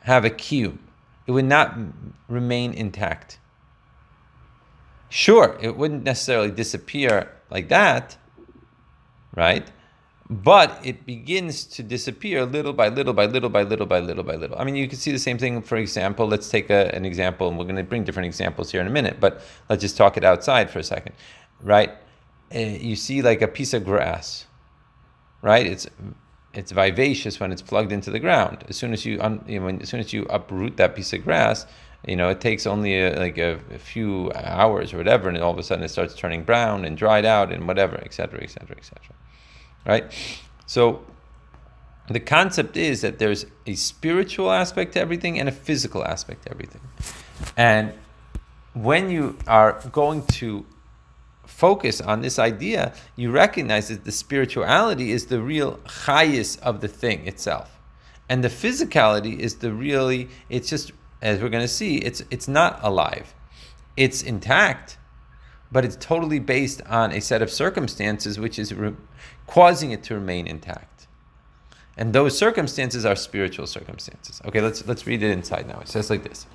have 0.00 0.24
a 0.24 0.30
cube. 0.30 0.78
It 1.26 1.30
would 1.30 1.46
not 1.46 1.78
remain 2.28 2.74
intact. 2.74 3.38
Sure, 5.08 5.56
it 5.62 5.76
wouldn't 5.76 6.02
necessarily 6.02 6.50
disappear 6.50 7.30
like 7.48 7.68
that, 7.68 8.16
right? 9.34 9.70
But 10.30 10.78
it 10.84 11.04
begins 11.04 11.64
to 11.64 11.82
disappear 11.82 12.46
little 12.46 12.72
by 12.72 12.88
little 12.88 13.12
by 13.12 13.26
little 13.26 13.50
by 13.50 13.64
little 13.64 13.84
by 13.84 13.98
little 13.98 14.22
by 14.22 14.36
little. 14.36 14.56
I 14.56 14.62
mean, 14.62 14.76
you 14.76 14.86
can 14.86 14.96
see 14.96 15.10
the 15.10 15.18
same 15.18 15.38
thing, 15.38 15.60
for 15.60 15.76
example, 15.76 16.28
let's 16.28 16.48
take 16.48 16.70
a, 16.70 16.94
an 16.94 17.04
example, 17.04 17.48
and 17.48 17.58
we're 17.58 17.64
going 17.64 17.74
to 17.74 17.82
bring 17.82 18.04
different 18.04 18.26
examples 18.26 18.70
here 18.70 18.80
in 18.80 18.86
a 18.86 18.90
minute, 18.90 19.18
but 19.18 19.42
let's 19.68 19.82
just 19.82 19.96
talk 19.96 20.16
it 20.16 20.22
outside 20.22 20.70
for 20.70 20.78
a 20.78 20.84
second, 20.84 21.16
right? 21.62 21.90
Uh, 22.54 22.58
you 22.58 22.94
see 22.94 23.22
like 23.22 23.42
a 23.42 23.48
piece 23.48 23.74
of 23.74 23.84
grass, 23.84 24.46
right? 25.42 25.66
It's 25.66 25.88
it's 26.54 26.70
vivacious 26.70 27.40
when 27.40 27.50
it's 27.50 27.62
plugged 27.62 27.90
into 27.90 28.12
the 28.12 28.20
ground. 28.20 28.64
As 28.68 28.76
soon 28.76 28.92
as 28.92 29.04
you, 29.04 29.20
un, 29.20 29.44
you 29.48 29.58
know, 29.58 29.68
as 29.68 29.88
soon 29.88 30.00
as 30.00 30.12
you 30.12 30.26
uproot 30.30 30.76
that 30.76 30.94
piece 30.94 31.12
of 31.12 31.24
grass, 31.24 31.66
you 32.06 32.16
know, 32.16 32.28
it 32.28 32.40
takes 32.40 32.66
only 32.66 33.00
a, 33.00 33.18
like 33.18 33.38
a, 33.38 33.60
a, 33.72 33.78
few 33.78 34.32
hours 34.34 34.92
or 34.92 34.96
whatever, 34.96 35.28
and 35.28 35.38
all 35.38 35.52
of 35.52 35.58
a 35.58 35.62
sudden 35.62 35.84
it 35.84 35.90
starts 35.90 36.14
turning 36.14 36.44
brown 36.44 36.84
and 36.84 36.96
dried 36.96 37.24
out 37.24 37.52
and 37.52 37.66
whatever, 37.66 37.96
etc., 37.98 38.42
etc., 38.42 38.76
etc 38.76 39.14
right? 39.86 40.12
So 40.66 41.04
the 42.08 42.20
concept 42.20 42.76
is 42.76 43.02
that 43.02 43.18
there's 43.18 43.46
a 43.66 43.74
spiritual 43.74 44.50
aspect 44.50 44.94
to 44.94 45.00
everything 45.00 45.38
and 45.38 45.48
a 45.48 45.52
physical 45.52 46.04
aspect 46.04 46.44
to 46.44 46.50
everything. 46.50 46.80
And 47.56 47.92
when 48.74 49.10
you 49.10 49.38
are 49.46 49.80
going 49.92 50.26
to 50.26 50.66
focus 51.46 52.00
on 52.00 52.22
this 52.22 52.38
idea, 52.38 52.94
you 53.16 53.30
recognize 53.30 53.88
that 53.88 54.04
the 54.04 54.12
spirituality 54.12 55.12
is 55.12 55.26
the 55.26 55.40
real 55.40 55.78
highest 55.84 56.60
of 56.62 56.80
the 56.80 56.88
thing 56.88 57.26
itself. 57.26 57.78
And 58.28 58.44
the 58.44 58.48
physicality 58.48 59.38
is 59.38 59.56
the 59.56 59.72
really, 59.72 60.28
it's 60.48 60.70
just, 60.70 60.92
as 61.20 61.40
we're 61.40 61.48
going 61.48 61.64
to 61.64 61.68
see, 61.68 61.96
it's, 61.98 62.22
it's 62.30 62.46
not 62.46 62.78
alive. 62.82 63.34
It's 63.96 64.22
intact, 64.22 64.98
but 65.72 65.84
it's 65.84 65.96
totally 65.96 66.38
based 66.38 66.82
on 66.86 67.12
a 67.12 67.20
set 67.20 67.42
of 67.42 67.50
circumstances 67.50 68.38
which 68.38 68.58
is 68.58 68.74
re- 68.74 68.94
causing 69.46 69.92
it 69.92 70.02
to 70.04 70.14
remain 70.14 70.46
intact. 70.46 71.06
And 71.96 72.12
those 72.12 72.36
circumstances 72.36 73.04
are 73.04 73.16
spiritual 73.16 73.66
circumstances. 73.66 74.40
Okay, 74.46 74.60
let's 74.60 74.86
let's 74.86 75.06
read 75.06 75.22
it 75.22 75.30
inside 75.30 75.68
now. 75.68 75.80
It 75.80 75.88
says 75.88 76.08
like 76.08 76.22
this. 76.22 76.46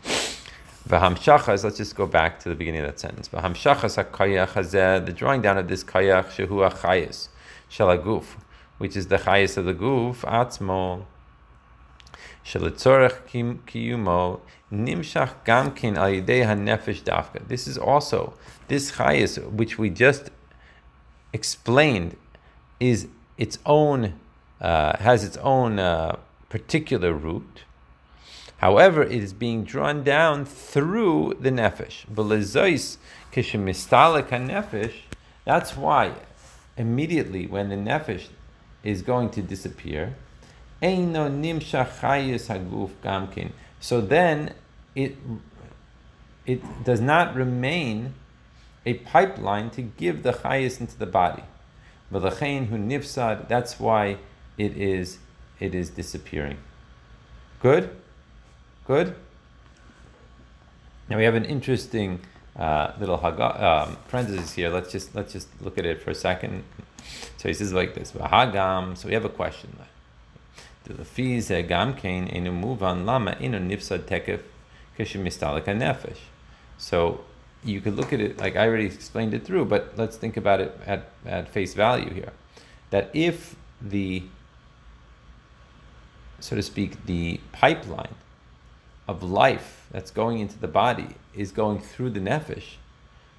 V'hamshachas, 0.89 1.63
let's 1.63 1.77
just 1.77 1.95
go 1.95 2.05
back 2.05 2.39
to 2.39 2.49
the 2.49 2.55
beginning 2.55 2.81
of 2.81 2.87
that 2.87 2.99
sentence. 2.99 3.29
V'hamshachas 3.29 4.03
hakayach 4.03 4.49
hazeh, 4.49 5.05
the 5.05 5.13
drawing 5.13 5.41
down 5.41 5.57
of 5.57 5.67
this 5.67 5.83
kayach 5.83 6.29
shehu 6.29 6.69
achayis, 6.69 7.29
shalaguf, 7.69 8.25
which 8.77 8.95
is 8.95 9.07
the 9.07 9.17
chayis 9.17 9.57
of 9.57 9.65
the 9.65 9.73
guf, 9.73 10.17
atzmo, 10.21 11.05
kiyumo, 12.45 14.39
nimshach 14.71 15.33
gamkin 15.45 15.97
al 15.97 16.11
yidei 16.11 16.45
hanefesh 16.45 17.01
dafka. 17.03 17.47
This 17.47 17.67
is 17.67 17.77
also, 17.77 18.33
this 18.67 18.91
chayis, 18.93 19.43
which 19.51 19.77
we 19.77 19.89
just 19.89 20.29
explained 21.33 22.15
is 22.79 23.07
its 23.37 23.59
own 23.65 24.13
uh, 24.61 24.97
has 24.97 25.23
its 25.23 25.37
own 25.37 25.79
uh, 25.79 26.17
particular 26.49 27.13
root. 27.13 27.63
However, 28.57 29.03
it 29.03 29.11
is 29.11 29.33
being 29.33 29.63
drawn 29.63 30.03
down 30.03 30.45
through 30.45 31.35
the 31.39 31.51
nefesh. 31.51 32.05
That's 35.45 35.77
why 35.77 36.13
immediately 36.77 37.47
when 37.47 37.69
the 37.69 37.75
nefesh 37.75 38.27
is 38.83 39.01
going 39.01 39.29
to 39.31 39.41
disappear, 39.41 40.15
so 43.79 44.01
then 44.01 44.53
it 44.95 45.17
it 46.45 46.83
does 46.83 47.01
not 47.01 47.35
remain 47.35 48.13
a 48.85 48.93
pipeline 48.95 49.69
to 49.71 49.81
give 49.81 50.23
the 50.23 50.31
chayis 50.31 50.79
into 50.79 50.97
the 50.97 51.05
body. 51.05 51.43
But 52.11 52.19
the 52.19 52.29
V'lachein 52.29 52.67
hu 52.67 52.77
nifsad. 52.77 53.47
That's 53.47 53.79
why 53.79 54.17
it 54.57 54.77
is 54.77 55.17
it 55.59 55.73
is 55.73 55.89
disappearing. 55.89 56.57
Good, 57.61 57.89
good. 58.85 59.15
Now 61.09 61.17
we 61.17 61.23
have 61.23 61.35
an 61.35 61.45
interesting 61.45 62.21
uh, 62.55 62.93
little 62.99 63.23
um, 63.23 63.97
parenthesis 64.07 64.53
here. 64.53 64.69
Let's 64.69 64.91
just 64.91 65.15
let's 65.15 65.33
just 65.33 65.49
look 65.61 65.77
at 65.77 65.85
it 65.85 66.01
for 66.01 66.11
a 66.11 66.15
second. 66.15 66.63
So 67.37 67.49
he 67.49 67.53
says 67.53 67.73
like 67.73 67.95
this: 67.95 68.11
V'hagam. 68.11 68.97
So 68.97 69.07
we 69.07 69.13
have 69.13 69.25
a 69.25 69.29
question. 69.29 69.75
So 76.77 77.21
you 77.63 77.81
could 77.81 77.95
look 77.95 78.13
at 78.13 78.19
it 78.19 78.37
like 78.37 78.55
I 78.55 78.67
already 78.67 78.85
explained 78.85 79.33
it 79.33 79.43
through, 79.43 79.65
but 79.65 79.93
let's 79.97 80.17
think 80.17 80.37
about 80.37 80.61
it 80.61 80.79
at, 80.85 81.09
at 81.25 81.49
face 81.49 81.73
value 81.73 82.13
here. 82.13 82.33
That 82.91 83.09
if 83.13 83.55
the, 83.81 84.23
so 86.39 86.55
to 86.55 86.61
speak, 86.61 87.05
the 87.05 87.39
pipeline 87.51 88.15
of 89.07 89.23
life 89.23 89.87
that's 89.91 90.11
going 90.11 90.39
into 90.39 90.57
the 90.57 90.67
body 90.67 91.15
is 91.33 91.51
going 91.51 91.79
through 91.79 92.11
the 92.11 92.19
nefesh, 92.19 92.75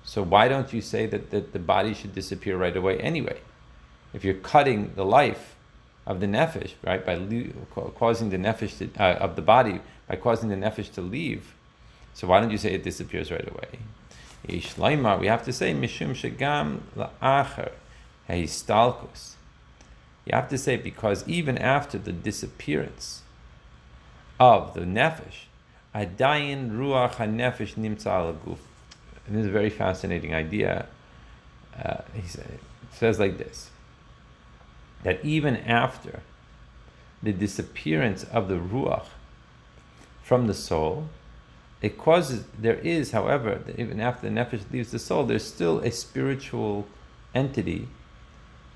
so 0.04 0.22
why 0.22 0.48
don't 0.48 0.72
you 0.72 0.80
say 0.80 1.06
that, 1.06 1.30
that 1.30 1.52
the 1.52 1.59
body 1.59 1.94
should 1.94 2.14
disappear 2.14 2.56
right 2.56 2.76
away 2.76 2.98
anyway? 2.98 3.40
if 4.16 4.24
you're 4.24 4.35
cutting 4.35 4.92
the 4.94 5.04
life 5.04 5.56
of 6.07 6.21
the 6.21 6.27
nefesh, 6.27 6.73
right, 6.85 7.05
by 7.05 7.14
le- 7.14 7.90
causing 7.97 8.31
the 8.31 8.37
nefesh 8.37 8.79
to, 8.79 9.03
uh, 9.03 9.14
of 9.14 9.37
the 9.37 9.42
body, 9.42 9.81
by 10.09 10.16
causing 10.16 10.49
the 10.49 10.57
nefesh 10.57 10.92
to 10.92 11.01
leave, 11.01 11.55
so 12.14 12.27
why 12.27 12.40
don't 12.40 12.51
you 12.51 12.59
say 12.59 12.73
it 12.73 12.83
disappears 12.83 13.31
right 13.31 13.47
away? 13.47 13.79
we 14.49 15.27
have 15.27 15.45
to 15.45 15.53
say 15.53 15.75
mishum 15.75 16.12
shegam 16.12 16.79
la'acher 16.97 17.73
heistalkus. 18.29 19.35
You 20.25 20.35
have 20.35 20.49
to 20.49 20.57
say 20.57 20.77
because 20.77 21.29
even 21.29 21.59
after 21.59 21.99
the 21.99 22.12
disappearance 22.12 23.23
of 24.38 24.75
the 24.75 24.81
nefesh, 24.81 25.47
adayin 25.95 26.71
ruach 26.71 27.16
hanefesh 27.16 27.75
nimtza 27.75 28.07
al 28.07 28.35
guf. 28.35 28.59
And 29.27 29.37
this 29.37 29.42
is 29.42 29.49
a 29.49 29.51
very 29.51 29.71
fascinating 29.71 30.33
idea. 30.33 30.87
Uh, 31.77 32.03
he 32.14 32.23
says 32.92 33.19
like 33.19 33.37
this 33.37 33.71
that 35.07 35.25
even 35.25 35.57
after 35.59 36.21
the 37.23 37.33
disappearance 37.33 38.25
of 38.25 38.49
the 38.49 38.57
ruach 38.57 39.07
from 40.25 40.49
the 40.49 40.55
soul, 40.55 41.09
it 41.81 41.97
causes, 41.97 42.42
there 42.59 42.81
is, 42.81 43.12
however, 43.12 43.62
even 43.79 44.01
after 44.01 44.29
the 44.29 44.35
nefesh 44.35 44.62
leaves 44.73 44.90
the 44.90 44.99
soul, 44.99 45.23
there's 45.25 45.45
still 45.45 45.79
a 45.79 45.92
spiritual 45.92 46.88
entity, 47.37 47.87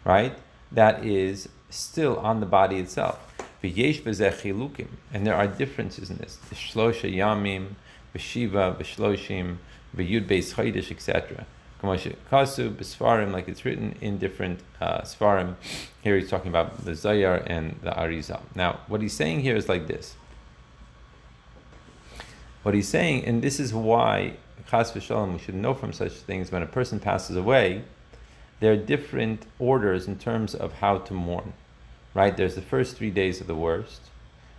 right, 0.04 0.38
that 0.70 1.04
is 1.04 1.48
still 1.68 2.16
on 2.18 2.38
the 2.38 2.46
body 2.46 2.76
itself. 2.78 3.18
And 3.60 5.26
there 5.26 5.34
are 5.34 5.48
differences 5.48 6.10
in 6.10 6.18
this. 6.18 6.36
The 6.36 6.54
shlosha 6.54 7.12
yamim, 7.12 7.70
v'shiva, 8.14 8.76
v'shloshim, 8.76 9.56
v'yud 9.96 10.28
beis 10.28 10.54
chaydish, 10.54 10.92
etc. 10.92 11.44
Kasu, 11.82 12.74
b'sfarim, 12.74 13.32
like 13.32 13.48
it's 13.48 13.64
written 13.64 13.96
in 14.00 14.18
different 14.18 14.60
uh, 14.80 15.00
svarim. 15.00 15.54
Here 16.02 16.16
he's 16.16 16.28
talking 16.28 16.48
about 16.48 16.84
the 16.84 16.94
Zohar 16.94 17.42
and 17.46 17.78
the 17.82 17.90
Arizal. 17.90 18.40
Now, 18.54 18.80
what 18.86 19.00
he's 19.00 19.14
saying 19.14 19.40
here 19.40 19.56
is 19.56 19.68
like 19.68 19.86
this. 19.86 20.14
What 22.62 22.74
he's 22.74 22.88
saying, 22.88 23.24
and 23.24 23.40
this 23.42 23.58
is 23.58 23.72
why, 23.72 24.34
chas 24.70 24.92
v'shalom, 24.92 25.32
we 25.32 25.38
should 25.38 25.54
know 25.54 25.72
from 25.72 25.92
such 25.92 26.12
things, 26.12 26.52
when 26.52 26.62
a 26.62 26.66
person 26.66 27.00
passes 27.00 27.36
away, 27.36 27.84
there 28.60 28.72
are 28.72 28.76
different 28.76 29.46
orders 29.58 30.06
in 30.06 30.18
terms 30.18 30.54
of 30.54 30.74
how 30.74 30.98
to 30.98 31.14
mourn. 31.14 31.54
Right? 32.12 32.36
There's 32.36 32.56
the 32.56 32.62
first 32.62 32.96
three 32.96 33.10
days 33.10 33.40
of 33.40 33.46
the 33.46 33.54
worst. 33.54 34.02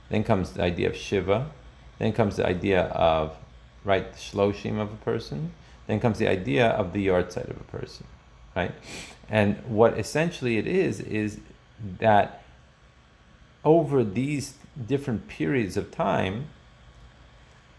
Then 0.09 0.23
comes 0.23 0.53
the 0.53 0.63
idea 0.63 0.89
of 0.89 0.95
Shiva. 0.95 1.51
Then 1.99 2.13
comes 2.13 2.37
the 2.37 2.47
idea 2.47 2.83
of, 2.85 3.35
right, 3.83 4.11
the 4.11 4.17
shloshim 4.17 4.79
of 4.79 4.91
a 4.91 4.95
person. 4.95 5.51
Then 5.91 5.99
comes 5.99 6.19
the 6.19 6.27
idea 6.29 6.69
of 6.69 6.93
the 6.93 7.07
yahrzeit 7.07 7.49
of 7.49 7.59
a 7.59 7.65
person. 7.65 8.07
Right? 8.55 8.73
And 9.29 9.57
what 9.65 9.99
essentially 9.99 10.57
it 10.57 10.65
is, 10.65 11.01
is 11.01 11.41
that 11.99 12.43
over 13.65 14.01
these 14.01 14.53
different 14.87 15.27
periods 15.27 15.75
of 15.75 15.91
time, 15.91 16.45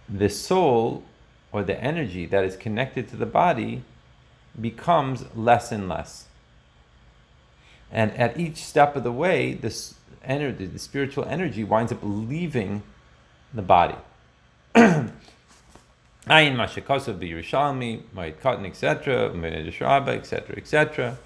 the 0.07 0.29
soul 0.29 1.05
or 1.53 1.63
the 1.63 1.83
energy 1.83 2.27
that 2.27 2.45
is 2.45 2.55
connected 2.55 3.09
to 3.09 3.17
the 3.17 3.25
body 3.25 3.83
becomes 4.61 5.25
less 5.35 5.73
and 5.73 5.89
less. 5.89 6.27
And 7.91 8.13
at 8.19 8.39
each 8.39 8.59
step 8.59 8.95
of 8.95 9.05
the 9.05 9.13
way, 9.13 9.55
this 9.55 9.95
energy, 10.23 10.67
the 10.67 10.79
spiritual 10.79 11.25
energy, 11.25 11.65
winds 11.65 11.91
up 11.91 12.01
leaving 12.03 12.83
the 13.55 13.63
body. 13.63 13.97
Ayin 16.27 16.55
mashakosov 16.55 17.19
b'Yerushalmi, 17.19 18.03
Moed 18.15 18.37
Katan, 18.37 18.65
etc., 18.65 19.31
Shraba, 19.31 20.11
etc., 20.11 20.57
etc., 20.57 21.19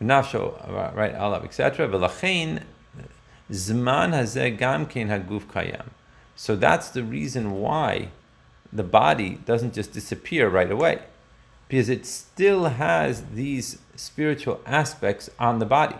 Nafsho, 0.00 0.96
right, 0.96 1.14
Alav, 1.14 1.44
etc., 1.44 1.86
V'lachein 1.88 2.62
zman 3.50 4.12
hazeh 4.12 4.56
gam 4.56 4.86
kein 4.86 5.08
haguf 5.08 5.42
kayam. 5.44 5.88
So 6.36 6.56
that's 6.56 6.88
the 6.88 7.04
reason 7.04 7.60
why 7.60 8.08
the 8.72 8.82
body 8.82 9.40
doesn't 9.44 9.74
just 9.74 9.92
disappear 9.92 10.48
right 10.48 10.70
away, 10.70 11.00
because 11.68 11.90
it 11.90 12.06
still 12.06 12.64
has 12.64 13.24
these 13.34 13.78
spiritual 13.94 14.60
aspects 14.64 15.28
on 15.38 15.58
the 15.58 15.66
body. 15.66 15.96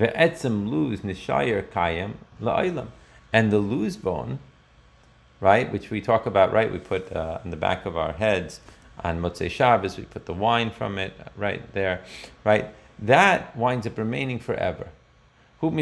Ve'etzem 0.00 0.68
luz 0.68 1.00
nishayer 1.00 1.62
kayam 1.62 2.14
la'ilam. 2.42 2.88
And 3.32 3.52
the 3.52 3.58
luz 3.58 3.96
bone, 3.96 4.40
right, 5.40 5.70
which 5.72 5.90
we 5.90 6.00
talk 6.00 6.26
about, 6.26 6.52
right, 6.52 6.72
we 6.72 6.78
put 6.78 7.14
uh, 7.14 7.38
in 7.44 7.50
the 7.50 7.56
back 7.56 7.86
of 7.86 7.96
our 7.96 8.12
heads 8.12 8.60
on 9.04 9.20
Motzei 9.20 9.50
Shabbos, 9.50 9.96
we 9.96 10.04
put 10.04 10.26
the 10.26 10.32
wine 10.32 10.70
from 10.70 10.98
it 10.98 11.12
right 11.36 11.72
there, 11.74 12.02
right, 12.44 12.74
that 12.98 13.56
winds 13.56 13.86
up 13.86 13.98
remaining 13.98 14.38
forever 14.38 14.88
because 15.60 15.74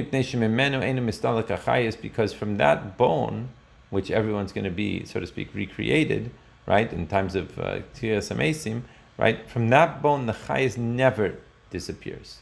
from 2.33 2.57
that 2.57 2.97
bone, 2.97 3.49
which 3.91 4.11
everyone's 4.11 4.53
going 4.53 4.65
to 4.65 4.71
be, 4.71 5.05
so 5.05 5.21
to 5.21 5.27
speak, 5.27 5.55
recreated, 5.55 6.31
right, 6.67 6.93
in 6.93 7.07
times 7.07 7.35
of 7.35 7.59
uh, 7.59 7.81
Amesim, 8.01 8.83
right, 9.19 9.49
from 9.49 9.69
that 9.71 10.03
bone, 10.03 10.27
the 10.27 10.33
chayas 10.33 10.77
never 10.77 11.37
disappears. 11.71 12.39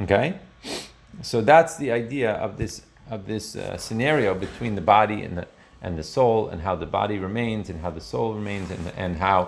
Okay? 0.00 0.38
So 1.22 1.40
that's 1.40 1.76
the 1.76 1.92
idea 1.92 2.32
of 2.32 2.56
this 2.56 2.82
of 3.10 3.26
this 3.26 3.54
uh, 3.54 3.76
scenario 3.76 4.34
between 4.34 4.76
the 4.76 4.80
body 4.80 5.22
and 5.22 5.36
the 5.36 5.46
and 5.84 5.96
the 5.96 6.02
soul, 6.02 6.48
and 6.48 6.58
how 6.62 6.74
the 6.84 6.90
body 6.98 7.18
remains, 7.18 7.64
and 7.70 7.78
how 7.84 7.90
the 7.98 8.00
soul 8.00 8.28
remains, 8.34 8.70
and 8.70 8.92
and 8.96 9.12
how 9.26 9.38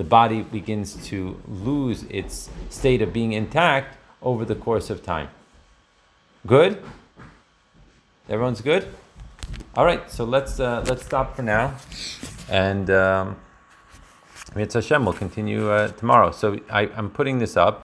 the 0.00 0.04
body 0.18 0.40
begins 0.58 0.88
to 1.08 1.18
lose 1.46 2.04
its 2.20 2.48
state 2.70 3.02
of 3.06 3.12
being 3.12 3.32
intact 3.42 3.90
over 4.20 4.44
the 4.52 4.58
course 4.66 4.88
of 4.94 4.98
time. 5.14 5.28
Good? 6.46 6.72
Everyone's 8.28 8.62
good? 8.62 8.84
All 9.76 9.84
right, 9.90 10.10
so 10.10 10.24
let's 10.24 10.54
uh, 10.60 10.84
let's 10.88 11.04
stop 11.04 11.36
for 11.36 11.42
now, 11.42 11.74
and 12.48 12.86
um, 12.90 13.36
Hashem 14.54 15.04
will 15.04 15.18
continue 15.24 15.70
uh, 15.70 15.88
tomorrow. 16.02 16.30
So 16.30 16.46
I, 16.70 16.82
I'm 16.96 17.10
putting 17.10 17.38
this 17.38 17.56
up 17.56 17.76